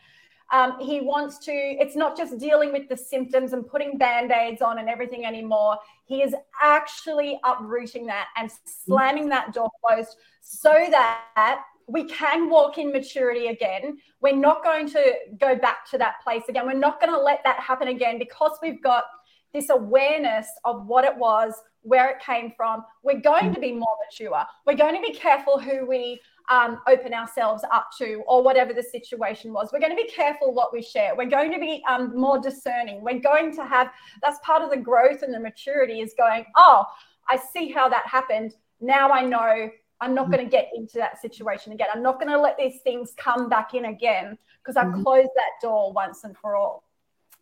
[0.52, 4.62] Um, he wants to, it's not just dealing with the symptoms and putting band aids
[4.62, 5.78] on and everything anymore.
[6.06, 12.78] He is actually uprooting that and slamming that door closed so that we can walk
[12.78, 13.98] in maturity again.
[14.22, 16.66] We're not going to go back to that place again.
[16.66, 19.06] We're not going to let that happen again because we've got
[19.54, 22.84] this awareness of what it was, where it came from.
[23.04, 24.44] We're going to be more mature.
[24.66, 26.20] We're going to be careful who we
[26.50, 29.70] um, open ourselves up to, or whatever the situation was.
[29.72, 31.16] We're going to be careful what we share.
[31.16, 33.04] We're going to be um, more discerning.
[33.04, 33.92] We're going to have
[34.22, 36.86] that's part of the growth and the maturity is going, oh,
[37.28, 38.56] I see how that happened.
[38.82, 39.70] Now I know
[40.02, 40.34] I'm not mm-hmm.
[40.34, 41.88] going to get into that situation again.
[41.94, 45.04] I'm not going to let these things come back in again because I've mm-hmm.
[45.04, 46.84] closed that door once and for all.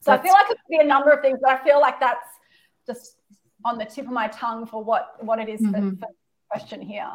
[0.01, 1.79] So that's, I feel like it could be a number of things, but I feel
[1.79, 2.27] like that's
[2.85, 3.17] just
[3.65, 5.89] on the tip of my tongue for what what it is mm-hmm.
[5.89, 6.07] for, for the
[6.49, 7.11] question here.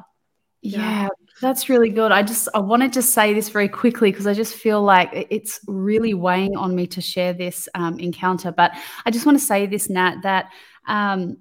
[0.62, 1.08] Yeah,
[1.40, 2.12] that's really good.
[2.12, 5.58] I just I wanted to say this very quickly because I just feel like it's
[5.66, 8.52] really weighing on me to share this um, encounter.
[8.52, 8.72] But
[9.04, 10.52] I just want to say this, Nat, that
[10.86, 11.38] um,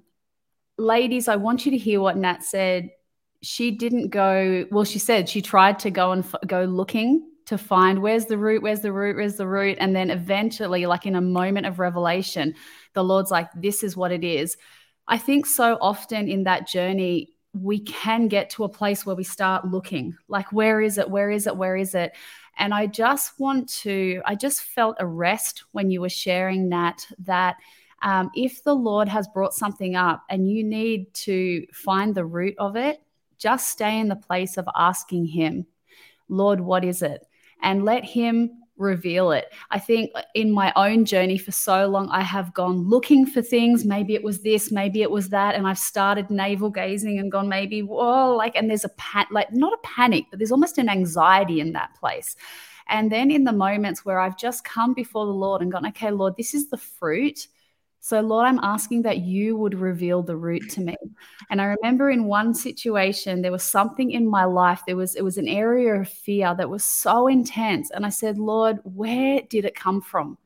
[0.76, 2.90] ladies, I want you to hear what Nat said.
[3.42, 4.66] She didn't go.
[4.72, 8.38] Well, she said she tried to go and f- go looking to find where's the
[8.38, 11.78] root, where's the root, where's the root, and then eventually, like in a moment of
[11.78, 12.54] revelation,
[12.94, 14.56] the Lord's like, "This is what it is."
[15.06, 19.24] I think so often in that journey we can get to a place where we
[19.24, 21.08] start looking like where is it?
[21.08, 21.56] Where is it?
[21.56, 22.12] Where is it?
[22.58, 27.06] And i just want to i just felt a rest when you were sharing that
[27.20, 27.56] that
[28.02, 32.54] um, if the lord has brought something up and you need to find the root
[32.58, 33.00] of it
[33.38, 35.66] just stay in the place of asking him
[36.28, 37.26] lord what is it?
[37.62, 39.52] And let him reveal it.
[39.70, 43.40] I think uh, in my own journey for so long, I have gone looking for
[43.40, 43.84] things.
[43.84, 45.54] Maybe it was this, maybe it was that.
[45.54, 49.52] And I've started navel gazing and gone, maybe, whoa, like, and there's a pat, like,
[49.52, 52.36] not a panic, but there's almost an anxiety in that place.
[52.88, 56.10] And then in the moments where I've just come before the Lord and gone, okay,
[56.10, 57.46] Lord, this is the fruit
[58.04, 60.96] so, Lord, I'm asking that you would reveal the root to me.
[61.50, 64.82] And I remember in one situation, there was something in my life.
[64.88, 67.92] There was it was an area of fear that was so intense.
[67.92, 70.36] And I said, Lord, where did it come from?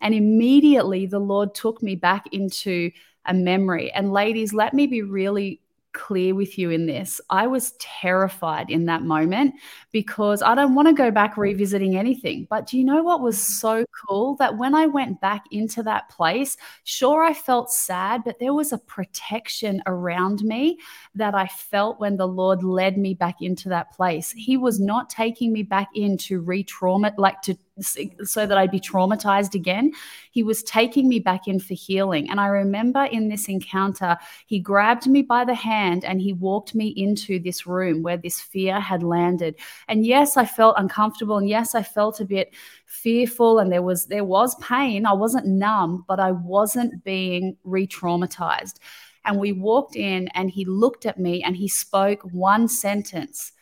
[0.00, 2.90] And immediately the Lord took me back into
[3.26, 3.92] a memory.
[3.92, 5.60] And ladies, let me be really
[5.94, 7.20] clear with you in this.
[7.30, 9.54] I was terrified in that moment
[9.92, 12.46] because I don't want to go back revisiting anything.
[12.50, 14.36] But do you know what was so cool?
[14.36, 18.72] That when I went back into that place, sure, I felt sad, but there was
[18.72, 20.78] a protection around me
[21.14, 24.30] that I felt when the Lord led me back into that place.
[24.32, 28.70] He was not taking me back in to re trauma, like to so that I'd
[28.70, 29.92] be traumatized again.
[30.30, 32.30] He was taking me back in for healing.
[32.30, 34.16] And I remember in this encounter,
[34.46, 38.40] he grabbed me by the hand and he walked me into this room where this
[38.40, 39.56] fear had landed.
[39.88, 41.38] And yes, I felt uncomfortable.
[41.38, 42.54] And yes, I felt a bit
[42.86, 45.04] fearful and there was there was pain.
[45.04, 48.78] I wasn't numb, but I wasn't being re-traumatized.
[49.24, 53.52] And we walked in and he looked at me and he spoke one sentence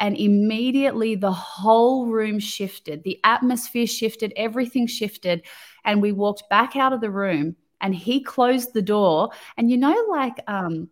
[0.00, 5.42] and immediately the whole room shifted, the atmosphere shifted, everything shifted.
[5.84, 9.30] And we walked back out of the room and he closed the door.
[9.58, 10.88] And you know, like, um,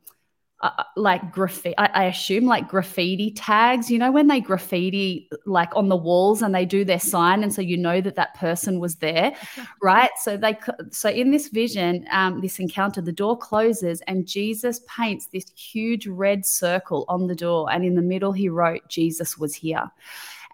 [0.61, 5.31] uh, uh, like graffiti, I, I, assume like graffiti tags, you know, when they graffiti
[5.47, 7.45] like on the walls and they do their sign.
[7.45, 9.37] And so you know that that person was there,
[9.83, 10.11] right?
[10.21, 10.59] So they,
[10.91, 16.09] so in this vision, um, this encounter, the door closes and Jesus paints this huge
[16.09, 17.71] red circle on the door.
[17.71, 19.85] And in the middle, he wrote, Jesus was here.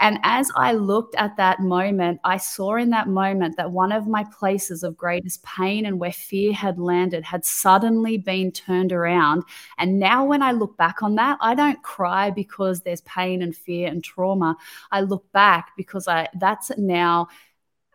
[0.04, 4.06] And as I looked at that moment, I saw in that moment that one of
[4.06, 9.44] my places of greatest pain and where fear had landed had suddenly been turned around.
[9.78, 13.56] And now, when I look back on that, I don't cry because there's pain and
[13.56, 14.58] fear and trauma.
[14.92, 17.28] I look back because I that's now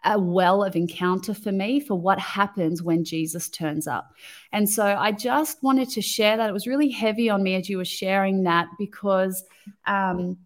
[0.03, 4.15] a well of encounter for me for what happens when Jesus turns up.
[4.51, 6.49] And so I just wanted to share that.
[6.49, 9.43] It was really heavy on me as you were sharing that because
[9.85, 10.39] um,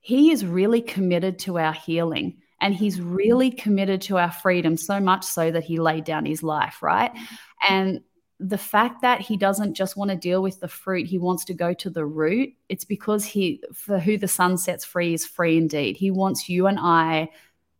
[0.00, 5.00] he is really committed to our healing and he's really committed to our freedom so
[5.00, 7.10] much so that he laid down his life, right?
[7.68, 8.00] And
[8.38, 11.54] the fact that he doesn't just want to deal with the fruit, he wants to
[11.54, 12.54] go to the root.
[12.68, 15.96] It's because he, for who the Son sets free, is free indeed.
[15.96, 17.30] He wants you and I,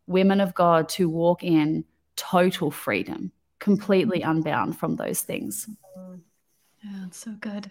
[0.07, 1.85] women of God, to walk in
[2.17, 5.67] total freedom, completely unbound from those things.
[6.85, 7.71] Yeah, so good.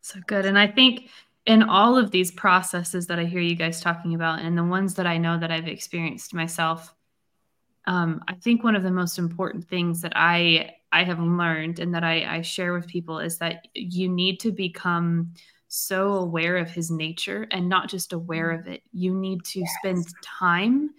[0.00, 0.46] So good.
[0.46, 1.10] And I think
[1.48, 4.94] in all of these processes that I hear you guys talking about, and the ones
[4.94, 6.94] that I know that I've experienced myself,
[7.86, 11.94] um, I think one of the most important things that I I have learned and
[11.94, 15.32] that I, I share with people is that you need to become
[15.68, 18.82] so aware of his nature and not just aware of it.
[18.92, 19.70] You need to yes.
[19.78, 20.90] spend time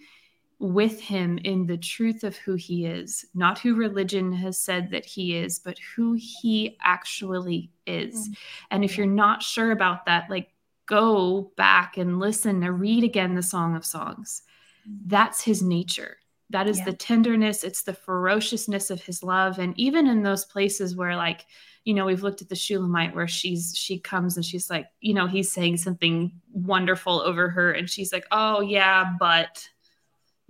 [0.60, 5.06] with him in the truth of who he is, not who religion has said that
[5.06, 8.14] he is, but who he actually is.
[8.14, 8.32] Mm-hmm.
[8.70, 10.50] And if you're not sure about that, like
[10.84, 14.42] go back and listen and read again the Song of Songs.
[14.86, 15.08] Mm-hmm.
[15.08, 16.18] That's his nature.
[16.50, 16.86] That is yeah.
[16.86, 19.58] the tenderness, it's the ferociousness of his love.
[19.58, 21.46] And even in those places where, like,
[21.84, 25.14] you know, we've looked at the Shulamite where she's she comes and she's like, you
[25.14, 29.66] know, he's saying something wonderful over her, and she's like, Oh yeah, but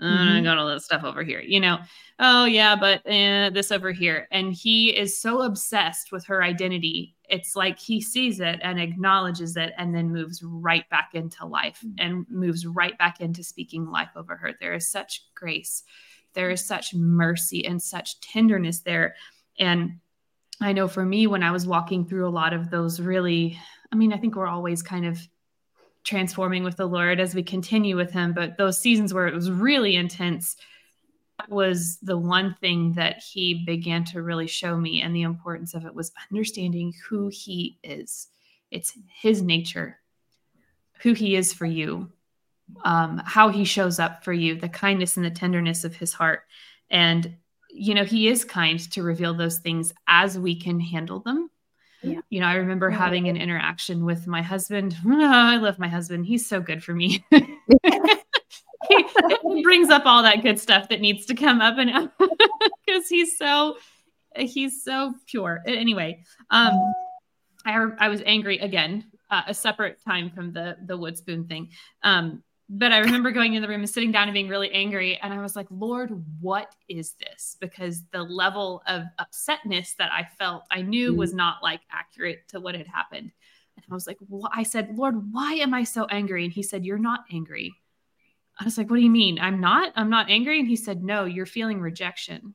[0.00, 0.36] mm-hmm.
[0.36, 1.78] I got all that stuff over here, you know.
[2.18, 7.16] Oh yeah, but uh, this over here, and he is so obsessed with her identity.
[7.28, 11.80] It's like he sees it and acknowledges it, and then moves right back into life
[11.84, 11.94] mm-hmm.
[11.98, 14.52] and moves right back into speaking life over her.
[14.60, 15.82] There is such grace,
[16.34, 19.14] there is such mercy and such tenderness there,
[19.58, 20.00] and
[20.60, 23.58] I know for me when I was walking through a lot of those really,
[23.90, 25.18] I mean, I think we're always kind of
[26.04, 28.32] transforming with the Lord as we continue with Him.
[28.32, 30.56] But those seasons where it was really intense
[31.48, 35.02] was the one thing that He began to really show me.
[35.02, 38.28] And the importance of it was understanding who He is.
[38.70, 39.98] It's His nature,
[41.02, 42.10] who He is for you,
[42.84, 46.42] um, how He shows up for you, the kindness and the tenderness of His heart.
[46.90, 47.36] And,
[47.70, 51.50] you know, He is kind to reveal those things as we can handle them
[52.02, 52.20] yeah.
[52.30, 54.96] You know, I remember having an interaction with my husband.
[55.06, 56.26] Oh, I love my husband.
[56.26, 57.24] He's so good for me.
[57.30, 57.42] he
[59.62, 62.10] brings up all that good stuff that needs to come up and
[62.86, 63.76] because he's so
[64.36, 65.62] he's so pure.
[65.66, 66.92] Anyway, um
[67.66, 71.70] I I was angry again, uh, a separate time from the the wood spoon thing.
[72.02, 72.42] Um
[72.72, 75.18] but I remember going in the room and sitting down and being really angry.
[75.20, 76.10] And I was like, Lord,
[76.40, 77.56] what is this?
[77.60, 81.16] Because the level of upsetness that I felt, I knew mm.
[81.16, 83.32] was not like accurate to what had happened.
[83.76, 86.44] And I was like, well, I said, Lord, why am I so angry?
[86.44, 87.74] And he said, You're not angry.
[88.58, 89.40] I was like, What do you mean?
[89.40, 89.92] I'm not?
[89.96, 90.60] I'm not angry.
[90.60, 92.54] And he said, No, you're feeling rejection.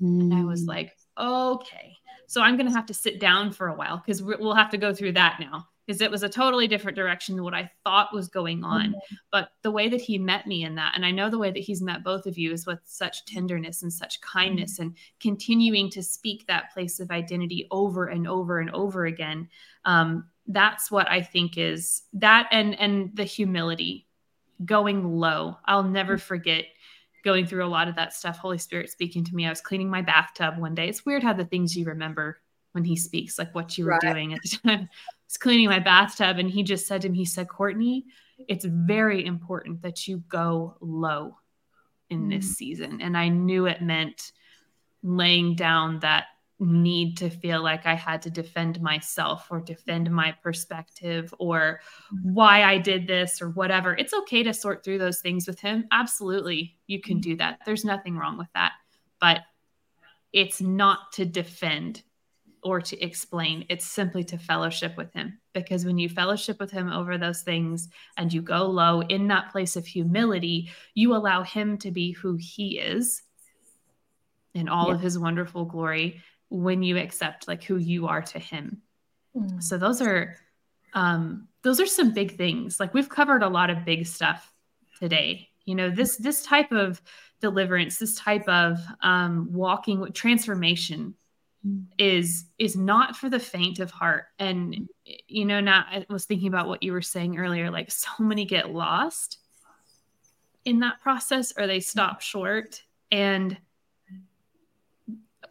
[0.00, 0.20] Mm.
[0.20, 0.68] And I was mm.
[0.68, 1.96] like, Okay.
[2.28, 4.78] So I'm going to have to sit down for a while because we'll have to
[4.78, 8.14] go through that now because it was a totally different direction than what I thought
[8.14, 8.88] was going on.
[8.88, 9.14] Mm-hmm.
[9.30, 11.58] But the way that he met me in that, and I know the way that
[11.58, 14.82] he's met both of you is with such tenderness and such kindness mm-hmm.
[14.82, 19.48] and continuing to speak that place of identity over and over and over again.
[19.84, 24.06] Um, that's what I think is that and and the humility,
[24.64, 25.58] going low.
[25.66, 26.26] I'll never mm-hmm.
[26.26, 26.64] forget
[27.24, 28.36] going through a lot of that stuff.
[28.36, 29.46] Holy Spirit speaking to me.
[29.46, 30.88] I was cleaning my bathtub one day.
[30.88, 32.40] It's weird how the things you remember
[32.74, 34.00] when he speaks, like what you were right.
[34.00, 34.88] doing at the time
[35.26, 38.04] was cleaning my bathtub and he just said to me, he said, Courtney,
[38.48, 41.36] it's very important that you go low
[42.10, 42.54] in this mm.
[42.54, 43.00] season.
[43.00, 44.32] And I knew it meant
[45.04, 46.26] laying down that
[46.58, 51.80] need to feel like I had to defend myself or defend my perspective or
[52.22, 53.94] why I did this or whatever.
[53.94, 55.84] It's okay to sort through those things with him.
[55.92, 57.60] Absolutely, you can do that.
[57.66, 58.72] There's nothing wrong with that.
[59.20, 59.40] But
[60.32, 62.02] it's not to defend
[62.64, 63.66] or to explain.
[63.68, 65.38] It's simply to fellowship with Him.
[65.52, 69.52] Because when you fellowship with Him over those things and you go low in that
[69.52, 73.22] place of humility, you allow Him to be who He is
[74.54, 74.94] in all yeah.
[74.94, 78.82] of His wonderful glory when you accept like who you are to Him.
[79.36, 79.62] Mm.
[79.62, 80.36] So those are
[80.94, 82.80] um those are some big things.
[82.80, 84.52] Like we've covered a lot of big stuff
[84.98, 85.48] today.
[85.64, 87.02] You know, this this type of
[87.40, 91.14] deliverance, this type of um walking transformation
[91.98, 94.26] is is not for the faint of heart.
[94.38, 94.88] And
[95.28, 98.46] you know now i was thinking about what you were saying earlier like so many
[98.46, 99.38] get lost
[100.64, 102.82] in that process or they stop short.
[103.12, 103.56] And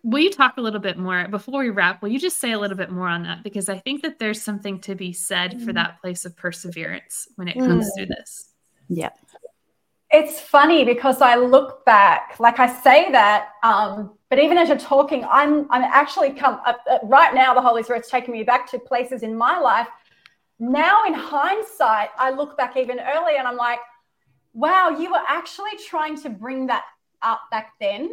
[0.02, 2.60] will you talk a little bit more before we wrap will you just say a
[2.60, 3.44] little bit more on that?
[3.44, 5.76] Because i think that there's something to be said for mm.
[5.76, 7.90] that place of perseverance when it comes mm.
[7.96, 8.54] through this.
[8.90, 9.10] Yeah.
[10.12, 14.80] It's funny because I look back, like I say that, um, but even as you're
[14.80, 17.54] talking, I'm I'm actually come uh, uh, right now.
[17.54, 19.88] The Holy Spirit's taking me back to places in my life.
[20.58, 23.78] Now, in hindsight, I look back even earlier, and I'm like,
[24.56, 26.84] wow, you were actually trying to bring that
[27.22, 28.12] up back then,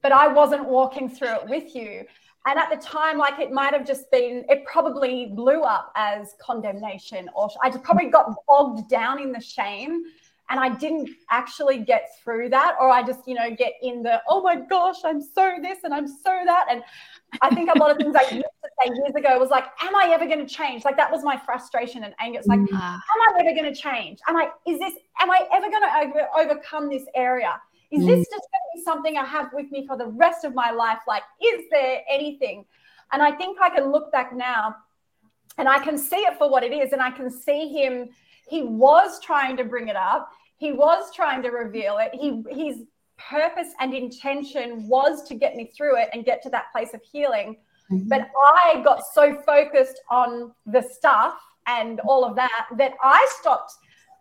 [0.00, 2.06] but I wasn't walking through it with you.
[2.46, 6.36] And at the time, like it might have just been, it probably blew up as
[6.40, 10.04] condemnation, or I just probably got bogged down in the shame
[10.50, 14.20] and I didn't actually get through that, or I just, you know, get in the,
[14.28, 16.66] oh my gosh, I'm so this and I'm so that.
[16.70, 16.82] And
[17.40, 19.96] I think a lot of things I used to say years ago was like, am
[19.96, 20.84] I ever going to change?
[20.84, 22.40] Like that was my frustration and anger.
[22.40, 22.72] It's like, mm.
[22.72, 24.18] am I ever going to change?
[24.28, 27.58] Am I, is this, am I ever going to over, overcome this area?
[27.90, 28.06] Is mm.
[28.06, 30.70] this just going to be something I have with me for the rest of my
[30.70, 30.98] life?
[31.08, 32.66] Like, is there anything?
[33.12, 34.76] And I think I can look back now
[35.56, 36.92] and I can see it for what it is.
[36.92, 38.10] And I can see him
[38.48, 40.30] he was trying to bring it up.
[40.56, 42.10] he was trying to reveal it.
[42.14, 42.84] He his
[43.18, 47.00] purpose and intention was to get me through it and get to that place of
[47.02, 47.56] healing.
[47.90, 48.08] Mm-hmm.
[48.08, 53.72] But I got so focused on the stuff and all of that that I stopped.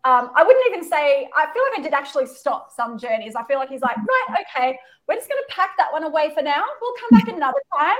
[0.05, 3.35] Um, I wouldn't even say, I feel like I did actually stop some journeys.
[3.35, 6.29] I feel like he's like, right, okay, we're just going to pack that one away
[6.35, 6.61] for now.
[6.81, 7.97] We'll come back another time.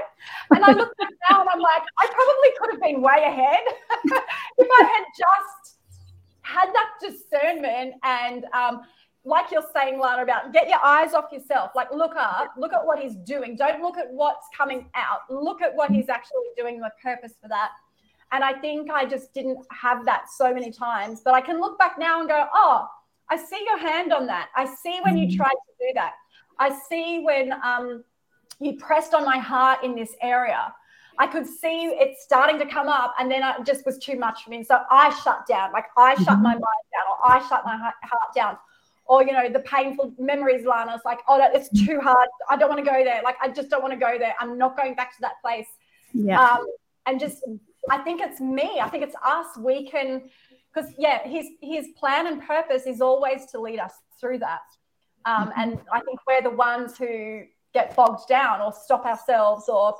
[0.51, 3.63] And I look back now and I'm like, I probably could have been way ahead
[4.57, 5.72] if I had just
[6.43, 8.81] had that discernment and, um,
[9.25, 11.71] like you're saying, Lana, about get your eyes off yourself.
[11.75, 13.55] Like, look up, look at what he's doing.
[13.55, 15.19] Don't look at what's coming out.
[15.29, 17.71] Look at what he's actually doing, the purpose for that.
[18.33, 21.21] And I think I just didn't have that so many times.
[21.23, 22.87] But I can look back now and go, oh,
[23.29, 24.49] I see your hand on that.
[24.55, 25.37] I see when you mm-hmm.
[25.37, 26.13] tried to do that.
[26.59, 28.03] I see when um,
[28.59, 30.73] you pressed on my heart in this area.
[31.17, 34.43] I could see it starting to come up, and then it just was too much
[34.43, 34.63] for me.
[34.63, 36.61] So I shut down, like I shut my mm-hmm.
[36.61, 38.57] mind down, or I shut my heart down.
[39.05, 42.29] Or you know the painful memories lana it's like oh it's too hard.
[42.49, 43.21] I don't want to go there.
[43.21, 44.33] Like i just don't want to go there.
[44.39, 45.67] I'm not going back to that place.
[46.13, 46.41] Yeah.
[46.41, 46.65] Um,
[47.05, 47.43] and just
[47.89, 48.79] i think it's me.
[48.81, 49.57] I think it's us.
[49.57, 50.29] We can
[50.73, 54.61] because yeah his his plan and purpose is always to lead us through that.
[55.25, 55.59] Um, mm-hmm.
[55.59, 57.43] and i think we're the ones who
[57.73, 59.95] get bogged down or stop ourselves or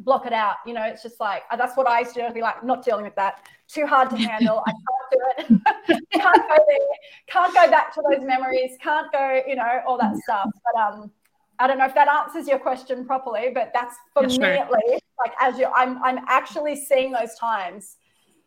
[0.00, 2.34] block it out you know it's just like that's what i used to do I'd
[2.34, 4.62] be like not dealing with that too hard to handle.
[4.66, 6.02] I can't do it.
[6.12, 6.78] can't go there.
[7.26, 8.76] Can't go back to those memories.
[8.80, 10.50] Can't go, you know, all that stuff.
[10.64, 11.10] But um,
[11.58, 14.70] I don't know if that answers your question properly, but that's for yes, me at
[14.70, 15.04] least.
[15.18, 17.96] Like as you, I'm I'm actually seeing those times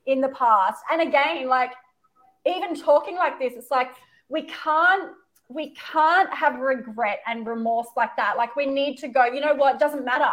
[0.05, 1.71] in the past, and again, like
[2.45, 3.91] even talking like this, it's like
[4.29, 5.13] we can't
[5.49, 8.35] we can't have regret and remorse like that.
[8.35, 9.25] Like we need to go.
[9.25, 9.75] You know what?
[9.75, 10.31] It doesn't matter.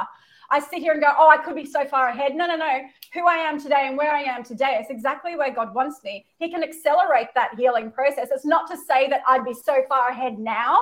[0.55, 2.37] I sit here and go, oh, I could be so far ahead.
[2.37, 2.83] No, no, no.
[3.13, 6.27] Who I am today and where I am today is exactly where God wants me.
[6.39, 8.29] He can accelerate that healing process.
[8.31, 10.79] It's not to say that I'd be so far ahead now.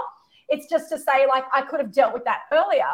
[0.51, 2.93] It's just to say, like, I could have dealt with that earlier.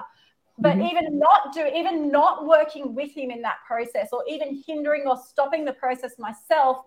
[0.57, 0.87] But mm-hmm.
[0.87, 5.17] even not do, even not working with him in that process, or even hindering or
[5.17, 6.85] stopping the process myself,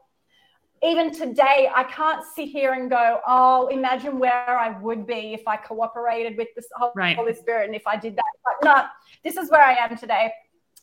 [0.84, 5.48] even today, I can't sit here and go, oh, imagine where I would be if
[5.48, 6.64] I cooperated with the
[6.96, 7.16] right.
[7.16, 8.24] Holy Spirit and if I did that.
[8.44, 8.86] But no,
[9.24, 10.32] this is where I am today.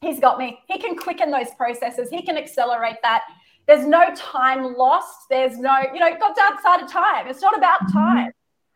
[0.01, 0.61] He's got me.
[0.69, 2.11] He can quicken those processes.
[2.11, 3.25] He can accelerate that.
[3.67, 5.29] There's no time lost.
[5.29, 7.27] There's no, you know, God's outside of time.
[7.27, 7.99] It's not about mm-hmm.
[7.99, 8.33] time.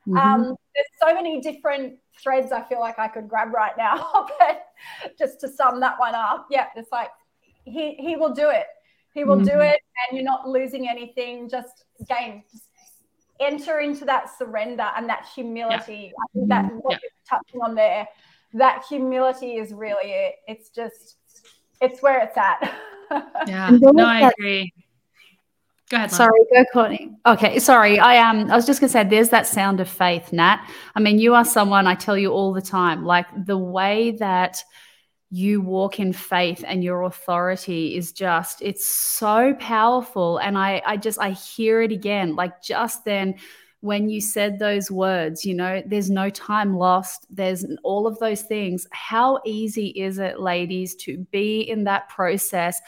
[0.09, 0.16] Mm-hmm.
[0.16, 4.27] Um, there's so many different threads I feel like I could grab right now.
[4.39, 4.66] but
[5.16, 7.11] just to sum that one up, yeah, it's like
[7.64, 8.66] he he will do it.
[9.15, 9.45] He will mm-hmm.
[9.45, 11.49] do it, and you're not losing anything.
[11.49, 12.65] Just again, just
[13.41, 16.13] enter into that surrender and that humility.
[16.15, 16.23] Yeah.
[16.23, 16.99] I think that what yeah.
[17.03, 18.09] you're touching on there,
[18.55, 20.35] that humility is really it.
[20.47, 21.17] It's just,
[21.81, 22.75] it's where it's at.
[23.47, 24.73] yeah, no, I agree.
[25.91, 26.11] Go ahead.
[26.11, 27.13] Sorry, go Courtney.
[27.27, 27.99] Okay, sorry.
[27.99, 30.67] I um I was just gonna say there's that sound of faith, Nat.
[30.95, 34.65] I mean, you are someone I tell you all the time, like the way that
[35.35, 40.37] you walk in faith and your authority is just it's so powerful.
[40.37, 43.37] And i i just i hear it again like just then
[43.80, 47.26] when you said those words you know there's no time lost.
[47.30, 48.87] There's all of those things.
[48.93, 52.78] How easy is it ladies to be in that process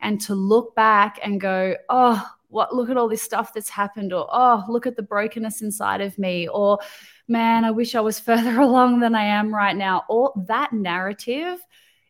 [0.00, 4.12] and to look back and go oh what look at all this stuff that's happened
[4.12, 6.78] or oh look at the brokenness inside of me or
[7.28, 11.58] man i wish i was further along than i am right now or that narrative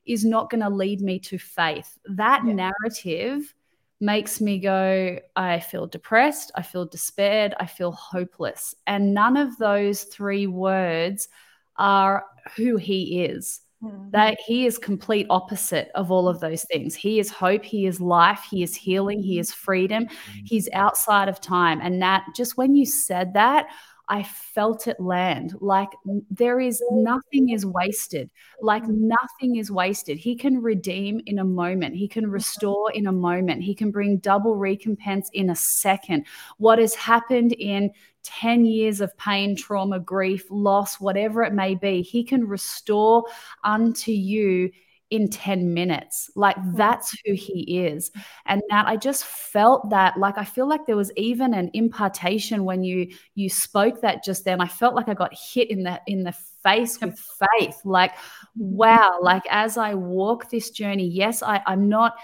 [0.07, 1.98] is not going to lead me to faith.
[2.07, 2.53] That yeah.
[2.53, 3.55] narrative
[4.00, 8.74] makes me go, I feel depressed, I feel despaired, I feel hopeless.
[8.86, 11.28] And none of those three words
[11.76, 12.24] are
[12.57, 13.61] who he is.
[13.82, 14.11] Mm-hmm.
[14.11, 16.94] That he is complete opposite of all of those things.
[16.94, 20.38] He is hope, he is life, he is healing, he is freedom, mm-hmm.
[20.44, 21.80] he's outside of time.
[21.80, 23.66] And that just when you said that,
[24.09, 25.55] I felt it land.
[25.60, 25.90] Like
[26.31, 28.31] there is nothing is wasted.
[28.60, 30.18] Like nothing is wasted.
[30.18, 31.97] He can redeem in a moment.
[31.97, 33.62] He can restore in a moment.
[33.62, 36.27] He can bring double recompense in a second.
[36.59, 37.90] What has happened in
[38.24, 43.24] 10 years of pain, trauma, grief, loss, whatever it may be, he can restore
[43.64, 44.70] unto you
[45.12, 46.30] in 10 minutes.
[46.34, 48.10] Like that's who he is.
[48.47, 52.64] And that I just felt that like I feel like there was even an impartation
[52.64, 54.62] when you you spoke that just then.
[54.62, 56.32] I felt like I got hit in the in the
[56.62, 57.76] face with faith.
[57.84, 58.76] Like, mm-hmm.
[58.76, 62.14] wow, like as I walk this journey, yes, I, I'm not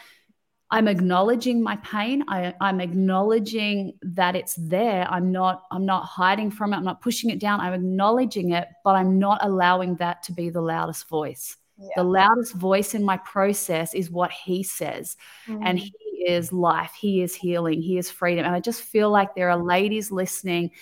[0.71, 2.25] I'm acknowledging my pain.
[2.29, 5.07] I, I'm acknowledging that it's there.
[5.11, 6.77] I'm not, I'm not hiding from it.
[6.77, 7.61] I'm not pushing it down.
[7.61, 11.57] I'm acknowledging it, but I'm not allowing that to be the loudest voice.
[11.79, 11.89] Yeah.
[11.97, 15.17] The loudest voice in my process is what he says.
[15.47, 15.63] Mm-hmm.
[15.65, 15.93] And he
[16.27, 18.45] is life, He is healing, He is freedom.
[18.45, 20.73] And I just feel like there are ladies listening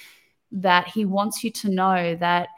[0.53, 2.49] that He wants you to know that.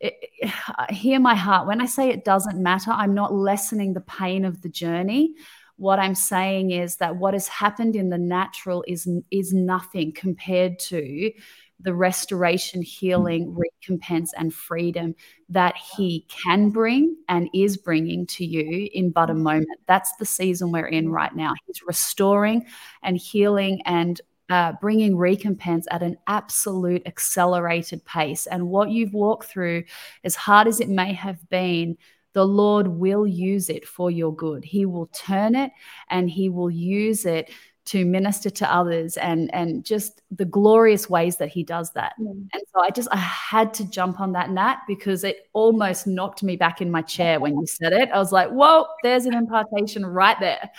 [0.00, 0.14] It,
[0.90, 1.66] hear my heart.
[1.66, 5.34] When I say it doesn't matter, I'm not lessening the pain of the journey.
[5.76, 10.78] What I'm saying is that what has happened in the natural is is nothing compared
[10.80, 11.32] to
[11.80, 15.14] the restoration, healing, recompense, and freedom
[15.48, 19.80] that He can bring and is bringing to you in but a moment.
[19.86, 21.54] That's the season we're in right now.
[21.66, 22.66] He's restoring
[23.02, 28.46] and healing and uh, bringing recompense at an absolute accelerated pace.
[28.46, 29.84] And what you've walked through,
[30.24, 31.98] as hard as it may have been,
[32.32, 34.64] the Lord will use it for your good.
[34.64, 35.72] He will turn it
[36.10, 37.50] and He will use it
[37.86, 42.12] to minister to others and and just the glorious ways that he does that.
[42.20, 42.48] Mm.
[42.52, 46.42] and so i just i had to jump on that nat because it almost knocked
[46.42, 48.10] me back in my chair when you said it.
[48.10, 50.70] I was like whoa there's an impartation right there.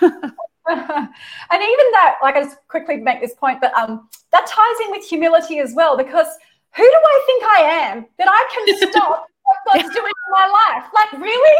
[0.68, 4.90] And even that like i just quickly make this point but um that ties in
[4.90, 6.26] with humility as well because
[6.74, 10.46] who do i think i am that i can stop what god's doing in my
[10.46, 10.90] life?
[10.94, 11.56] Like really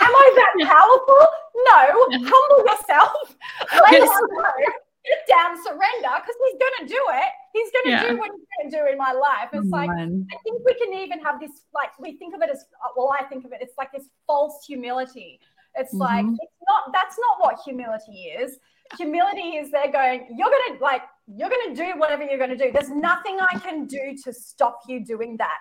[0.00, 1.22] Am I that powerful?
[1.70, 1.80] No.
[2.28, 3.36] Humble yourself.
[3.82, 4.10] Let yes.
[5.06, 7.30] Sit down, surrender, because he's going to do it.
[7.54, 8.10] He's going to yeah.
[8.10, 9.48] do what he's going to do in my life.
[9.54, 12.66] It's like, I think we can even have this, like, we think of it as,
[12.94, 15.40] well, I think of it, it's like this false humility.
[15.76, 16.00] It's mm-hmm.
[16.00, 18.58] like, it's not, that's not what humility is.
[18.98, 22.50] Humility is they're going, you're going to, like, you're going to do whatever you're going
[22.50, 22.70] to do.
[22.70, 25.58] There's nothing I can do to stop you doing that.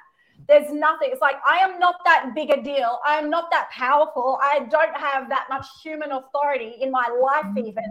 [0.47, 1.09] There's nothing.
[1.11, 2.99] It's like, I am not that big a deal.
[3.05, 4.39] I am not that powerful.
[4.41, 7.67] I don't have that much human authority in my life, mm-hmm.
[7.67, 7.83] even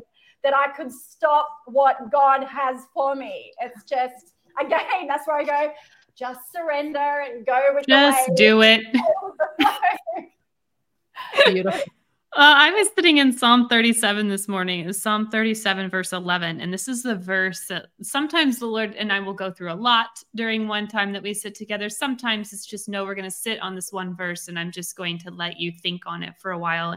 [0.43, 3.53] that I could stop what God has for me.
[3.61, 5.73] It's just, again, that's where I go,
[6.17, 8.83] just surrender and go with just do it.
[11.47, 11.81] Beautiful.
[12.39, 14.81] I was sitting in Psalm 37 this morning.
[14.81, 16.61] It was Psalm 37, verse 11.
[16.61, 19.75] And this is the verse that sometimes the Lord and I will go through a
[19.75, 21.89] lot during one time that we sit together.
[21.89, 24.97] Sometimes it's just, no, we're going to sit on this one verse and I'm just
[24.97, 26.95] going to let you think on it for a while.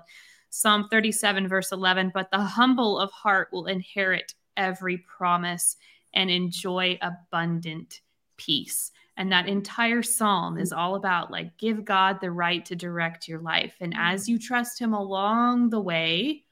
[0.49, 2.11] Psalm 37, verse 11.
[2.13, 5.77] But the humble of heart will inherit every promise
[6.13, 8.01] and enjoy abundant
[8.35, 8.91] peace.
[9.19, 13.41] And that entire psalm is all about like, give God the right to direct your
[13.41, 13.75] life.
[13.81, 14.13] And mm-hmm.
[14.13, 16.45] as you trust Him along the way,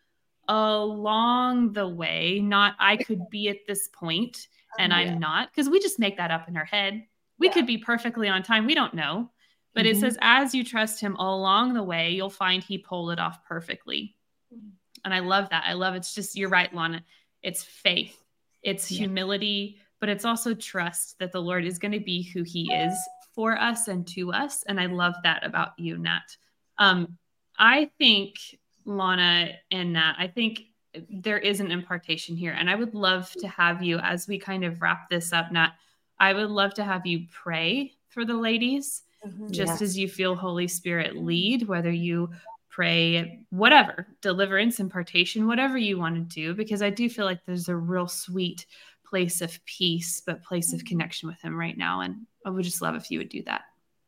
[0.50, 4.98] along the way, not I could be at this point and yeah.
[4.98, 7.06] I'm not, because we just make that up in our head.
[7.40, 7.54] We yeah.
[7.54, 8.66] could be perfectly on time.
[8.66, 9.32] We don't know.
[9.74, 9.96] But mm-hmm.
[9.96, 13.46] it says, as you trust Him along the way, you'll find He pulled it off
[13.46, 14.18] perfectly.
[14.54, 14.72] Mm-hmm.
[15.06, 15.64] And I love that.
[15.66, 17.02] I love it's just, you're right, Lana.
[17.42, 18.22] It's faith,
[18.62, 19.00] it's yeah.
[19.00, 22.94] humility but it's also trust that the Lord is going to be who He is
[23.34, 24.64] for us and to us.
[24.68, 26.36] And I love that about you, Nat.
[26.78, 27.18] Um,
[27.58, 28.38] I think,
[28.86, 30.62] Lana and Nat, I think
[31.10, 32.54] there is an impartation here.
[32.54, 35.74] And I would love to have you, as we kind of wrap this up, Nat,
[36.20, 40.36] I would love to have you pray for the ladies, mm-hmm, just as you feel
[40.36, 42.30] Holy Spirit lead, whether you
[42.70, 47.70] pray, whatever, deliverance, impartation, whatever you want to do, because I do feel like there's
[47.70, 48.66] a real sweet
[49.10, 50.88] place of peace, but place of mm-hmm.
[50.88, 52.02] connection with Him right now.
[52.02, 53.62] And I would just love if you would do that.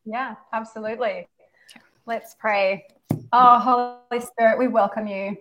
[0.06, 1.28] Yeah, absolutely.
[1.70, 1.82] Okay.
[2.06, 2.88] Let's pray.
[3.32, 5.38] Oh, Holy Spirit, we welcome you.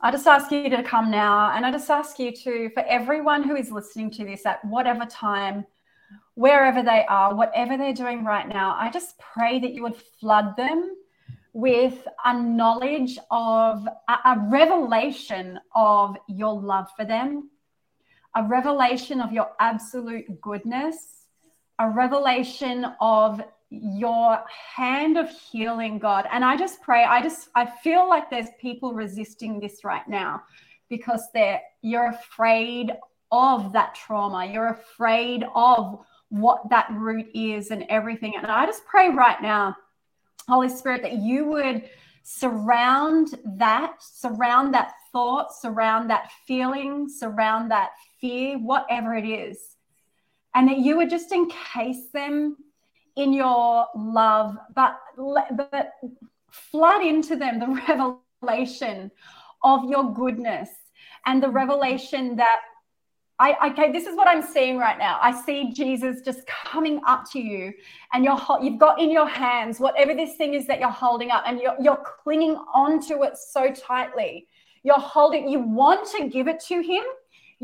[0.00, 3.44] I just ask you to come now, and I just ask you to, for everyone
[3.44, 5.64] who is listening to this at whatever time,
[6.34, 10.56] wherever they are, whatever they're doing right now, I just pray that you would flood
[10.56, 10.96] them
[11.52, 17.50] with a knowledge of a, a revelation of your love for them,
[18.34, 21.26] a revelation of your absolute goodness,
[21.78, 24.44] a revelation of your
[24.76, 26.26] hand of healing, God.
[26.30, 30.42] And I just pray, I just, I feel like there's people resisting this right now
[30.88, 32.92] because they're, you're afraid
[33.30, 34.46] of that trauma.
[34.46, 38.34] You're afraid of what that root is and everything.
[38.36, 39.74] And I just pray right now,
[40.48, 41.88] Holy Spirit, that you would
[42.22, 47.90] surround that, surround that thought, surround that feeling, surround that
[48.22, 49.58] fear, whatever it is.
[50.54, 52.56] And that you would just encase them
[53.16, 55.92] in your love, but, but
[56.50, 59.10] flood into them the revelation
[59.62, 60.70] of your goodness
[61.26, 62.60] and the revelation that
[63.38, 65.18] I, okay, this is what I'm seeing right now.
[65.20, 67.72] I see Jesus just coming up to you,
[68.12, 71.42] and you're you've got in your hands whatever this thing is that you're holding up,
[71.44, 74.46] and you're you're clinging onto it so tightly.
[74.84, 75.48] You're holding.
[75.48, 77.02] You want to give it to Him.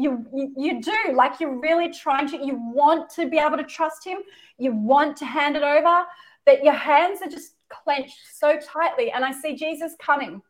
[0.01, 2.37] You, you do like you're really trying to.
[2.37, 4.19] You want to be able to trust Him.
[4.57, 6.05] You want to hand it over,
[6.47, 9.11] but your hands are just clenched so tightly.
[9.11, 10.41] And I see Jesus coming,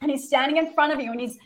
[0.00, 1.38] and He's standing in front of you, and He's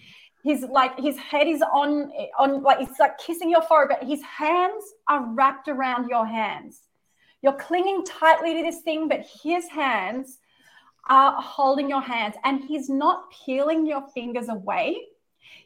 [0.43, 4.21] He's like his head is on on like he's like kissing your forehead, but his
[4.23, 6.81] hands are wrapped around your hands.
[7.43, 10.39] You're clinging tightly to this thing, but his hands
[11.09, 14.97] are holding your hands, and he's not peeling your fingers away.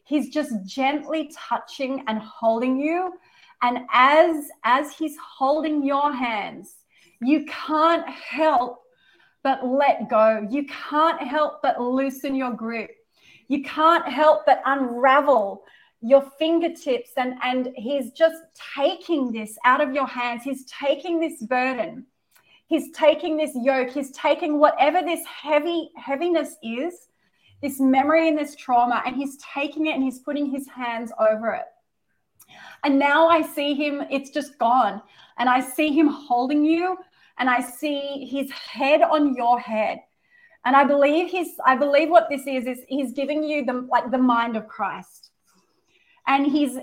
[0.04, 3.14] He's just gently touching and holding you.
[3.62, 6.74] And as as he's holding your hands,
[7.20, 8.82] you can't help
[9.42, 10.46] but let go.
[10.50, 12.90] You can't help but loosen your grip.
[13.48, 15.64] You can't help but unravel
[16.00, 17.10] your fingertips.
[17.16, 18.36] And and he's just
[18.76, 20.42] taking this out of your hands.
[20.44, 22.06] He's taking this burden.
[22.68, 23.90] He's taking this yoke.
[23.90, 27.08] He's taking whatever this heavy heaviness is
[27.62, 31.52] this memory and this trauma and he's taking it and he's putting his hands over
[31.52, 31.66] it
[32.84, 35.00] and now i see him it's just gone
[35.38, 36.96] and i see him holding you
[37.38, 39.98] and i see his head on your head
[40.66, 44.10] and I believe he's I believe what this is is he's giving you the like
[44.10, 45.30] the mind of Christ.
[46.26, 46.76] And he's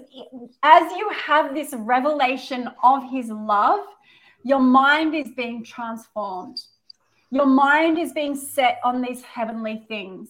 [0.63, 3.81] as you have this revelation of his love,
[4.43, 6.57] your mind is being transformed.
[7.29, 10.29] Your mind is being set on these heavenly things.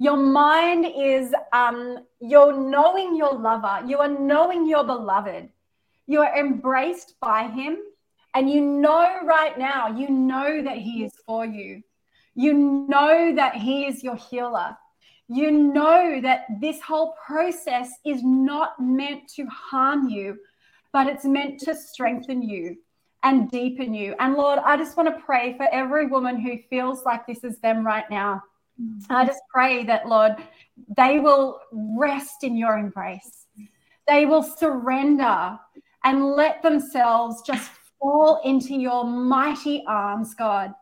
[0.00, 5.48] Your mind is um, you're knowing your lover, you are knowing your beloved,
[6.08, 7.78] you are embraced by him,
[8.34, 11.82] and you know right now, you know that he is for you.
[12.34, 12.54] You
[12.88, 14.76] know that He is your healer.
[15.28, 20.38] You know that this whole process is not meant to harm you,
[20.92, 22.78] but it's meant to strengthen you
[23.22, 24.14] and deepen you.
[24.18, 27.58] And Lord, I just want to pray for every woman who feels like this is
[27.58, 28.42] them right now.
[29.08, 30.36] I just pray that, Lord,
[30.96, 33.46] they will rest in your embrace.
[34.08, 35.58] They will surrender
[36.04, 37.70] and let themselves just
[38.00, 40.74] fall into your mighty arms, God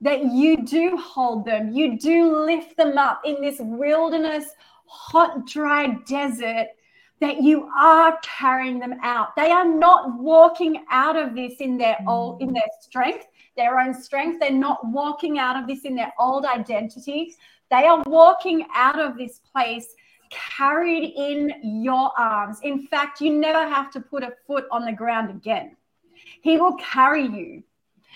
[0.00, 4.46] that you do hold them, you do lift them up in this wilderness,
[4.86, 6.68] hot, dry desert,
[7.20, 9.34] that you are carrying them out.
[9.36, 13.26] They are not walking out of this in their old in their strength,
[13.56, 14.40] their own strength.
[14.40, 17.34] They're not walking out of this in their old identity.
[17.70, 19.94] They are walking out of this place
[20.30, 22.58] carried in your arms.
[22.62, 25.76] In fact, you never have to put a foot on the ground again.
[26.42, 27.62] He will carry you.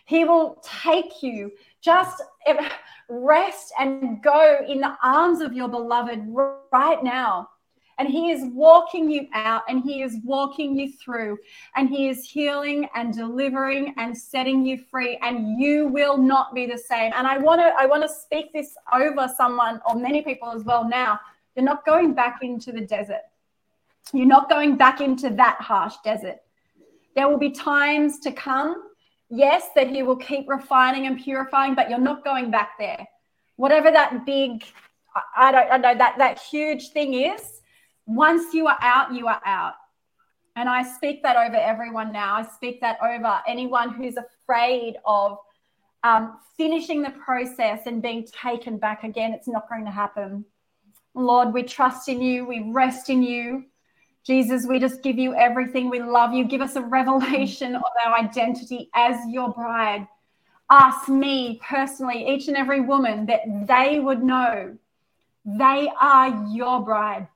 [0.04, 2.68] He will take you just eh,
[3.08, 6.20] rest and go in the arms of your beloved
[6.72, 7.48] right now.
[8.02, 11.38] And he is walking you out and he is walking you through
[11.76, 16.66] and he is healing and delivering and setting you free and you will not be
[16.66, 17.12] the same.
[17.14, 20.64] And I want to I want to speak this over someone or many people as
[20.64, 21.20] well now.
[21.54, 23.22] You're not going back into the desert.
[24.12, 26.40] You're not going back into that harsh desert.
[27.14, 28.82] There will be times to come
[29.30, 33.06] yes, that he will keep refining and purifying, but you're not going back there.
[33.54, 34.64] Whatever that big,
[35.36, 37.61] I don't, I know that that huge thing is,
[38.06, 39.74] once you are out, you are out.
[40.56, 42.34] And I speak that over everyone now.
[42.34, 45.38] I speak that over anyone who's afraid of
[46.04, 49.32] um, finishing the process and being taken back again.
[49.32, 50.44] It's not going to happen.
[51.14, 52.44] Lord, we trust in you.
[52.44, 53.64] We rest in you.
[54.24, 55.90] Jesus, we just give you everything.
[55.90, 56.44] We love you.
[56.44, 60.06] Give us a revelation of our identity as your bride.
[60.70, 64.76] Ask me personally, each and every woman, that they would know
[65.44, 67.26] they are your bride.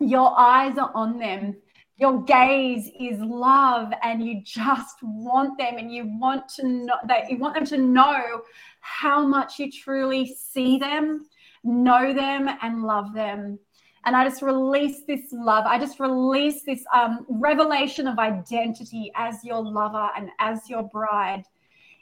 [0.00, 1.56] Your eyes are on them.
[1.98, 7.30] Your gaze is love, and you just want them, and you want to know that
[7.30, 8.42] you want them to know
[8.80, 11.26] how much you truly see them,
[11.64, 13.58] know them, and love them.
[14.04, 15.64] And I just release this love.
[15.66, 21.44] I just release this um, revelation of identity as your lover and as your bride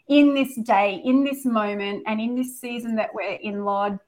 [0.08, 3.98] in this day, in this moment, and in this season that we're in, Lord.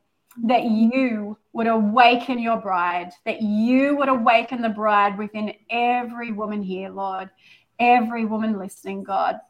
[0.44, 6.62] That you would awaken your bride, that you would awaken the bride within every woman
[6.62, 7.30] here, Lord,
[7.78, 9.40] every woman listening, God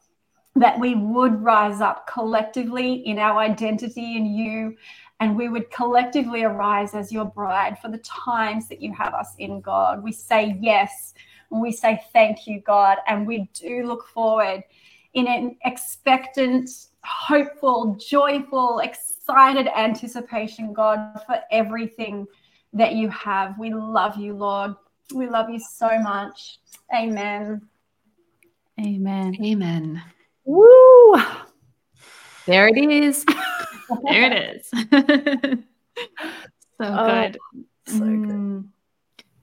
[0.59, 4.75] that we would rise up collectively in our identity in you
[5.19, 9.33] and we would collectively arise as your bride for the times that you have us
[9.39, 10.03] in, God.
[10.03, 11.13] We say yes
[11.51, 14.63] and we say thank you, God, and we do look forward
[15.13, 16.69] in an expectant,
[17.03, 22.27] hopeful, joyful, excited anticipation, God, for everything
[22.73, 23.57] that you have.
[23.59, 24.75] We love you, Lord.
[25.13, 26.59] We love you so much.
[26.95, 27.61] Amen.
[28.79, 29.35] Amen.
[29.43, 30.03] Amen.
[30.45, 31.15] Woo!
[32.45, 33.25] There it is.
[34.03, 34.67] there it is.
[36.77, 37.37] so oh, good.
[37.87, 38.29] So good.
[38.29, 38.67] Mm.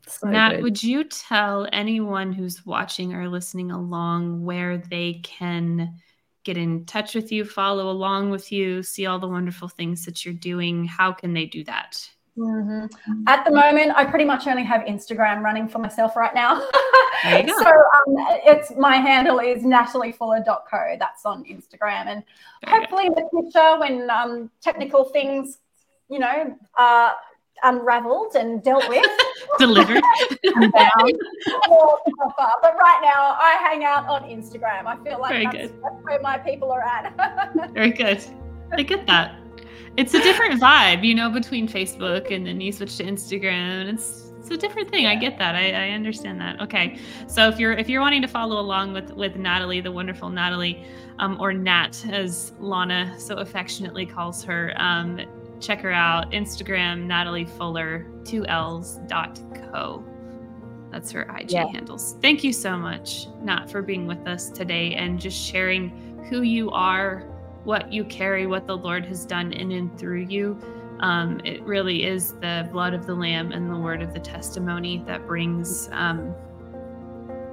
[0.06, 0.62] So Nat, good.
[0.62, 5.98] would you tell anyone who's watching or listening along where they can
[6.44, 10.24] get in touch with you, follow along with you, see all the wonderful things that
[10.24, 10.84] you're doing?
[10.84, 12.08] How can they do that?
[12.36, 13.22] Mm-hmm.
[13.28, 16.60] At the moment, I pretty much only have Instagram running for myself right now.
[17.22, 20.96] so um, it's my handle is nataliefuller.co.
[20.98, 22.24] That's on Instagram, and
[22.66, 25.58] hopefully in the future, when um, technical things,
[26.10, 27.14] you know, are
[27.62, 29.06] unraveled and dealt with,
[29.58, 30.02] delivered,
[30.42, 30.74] but
[32.76, 34.86] right now, I hang out on Instagram.
[34.86, 37.14] I feel like that's, that's where my people are at.
[37.72, 38.22] Very good.
[38.72, 39.38] I get that
[39.96, 43.92] it's a different vibe, you know, between Facebook and then you switch to Instagram.
[43.92, 45.06] It's it's a different thing.
[45.06, 45.54] I get that.
[45.54, 46.60] I, I understand that.
[46.60, 50.28] Okay, so if you're if you're wanting to follow along with with Natalie, the wonderful
[50.28, 50.84] Natalie,
[51.18, 55.20] um, or Nat as Lana so affectionately calls her, um,
[55.60, 56.30] check her out.
[56.32, 59.40] Instagram Natalie Fuller two L's dot
[59.70, 60.04] co.
[60.90, 61.66] That's her IG yeah.
[61.66, 62.16] handles.
[62.22, 66.70] Thank you so much, Nat, for being with us today and just sharing who you
[66.70, 67.28] are
[67.64, 70.58] what you carry, what the Lord has done in and through you.
[71.00, 75.02] Um, it really is the blood of the Lamb and the word of the testimony
[75.06, 76.34] that brings um,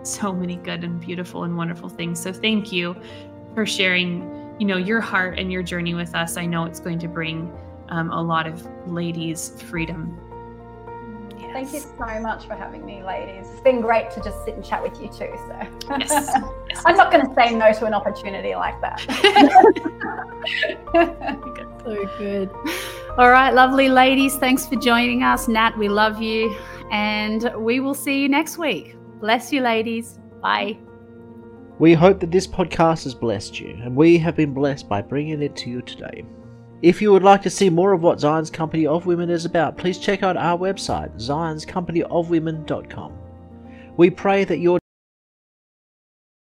[0.03, 2.22] so many good and beautiful and wonderful things.
[2.22, 2.95] So thank you
[3.56, 6.38] for sharing, you know, your heart and your journey with us.
[6.38, 7.52] I know it's going to bring
[7.92, 10.18] um, a lot of ladies freedom
[11.54, 11.72] Yes.
[11.72, 13.46] Thank you so much for having me, ladies.
[13.50, 15.34] It's been great to just sit and chat with you too.
[15.48, 15.60] So
[15.90, 16.10] yes.
[16.70, 16.82] Yes.
[16.86, 19.02] I'm not going to say no to an opportunity like that.
[21.84, 22.50] so good.
[23.18, 24.38] All right, lovely ladies.
[24.38, 25.50] Thanks for joining us.
[25.50, 26.56] Nat, we love you.
[26.92, 28.96] And we will see you next week.
[29.20, 30.20] Bless you, ladies.
[30.42, 30.78] Bye.
[31.80, 35.42] We hope that this podcast has blessed you, and we have been blessed by bringing
[35.42, 36.24] it to you today.
[36.82, 39.78] If you would like to see more of what Zion's Company of Women is about,
[39.78, 43.14] please check out our website, zionscompanyofwomen.com.
[43.98, 44.81] We pray that your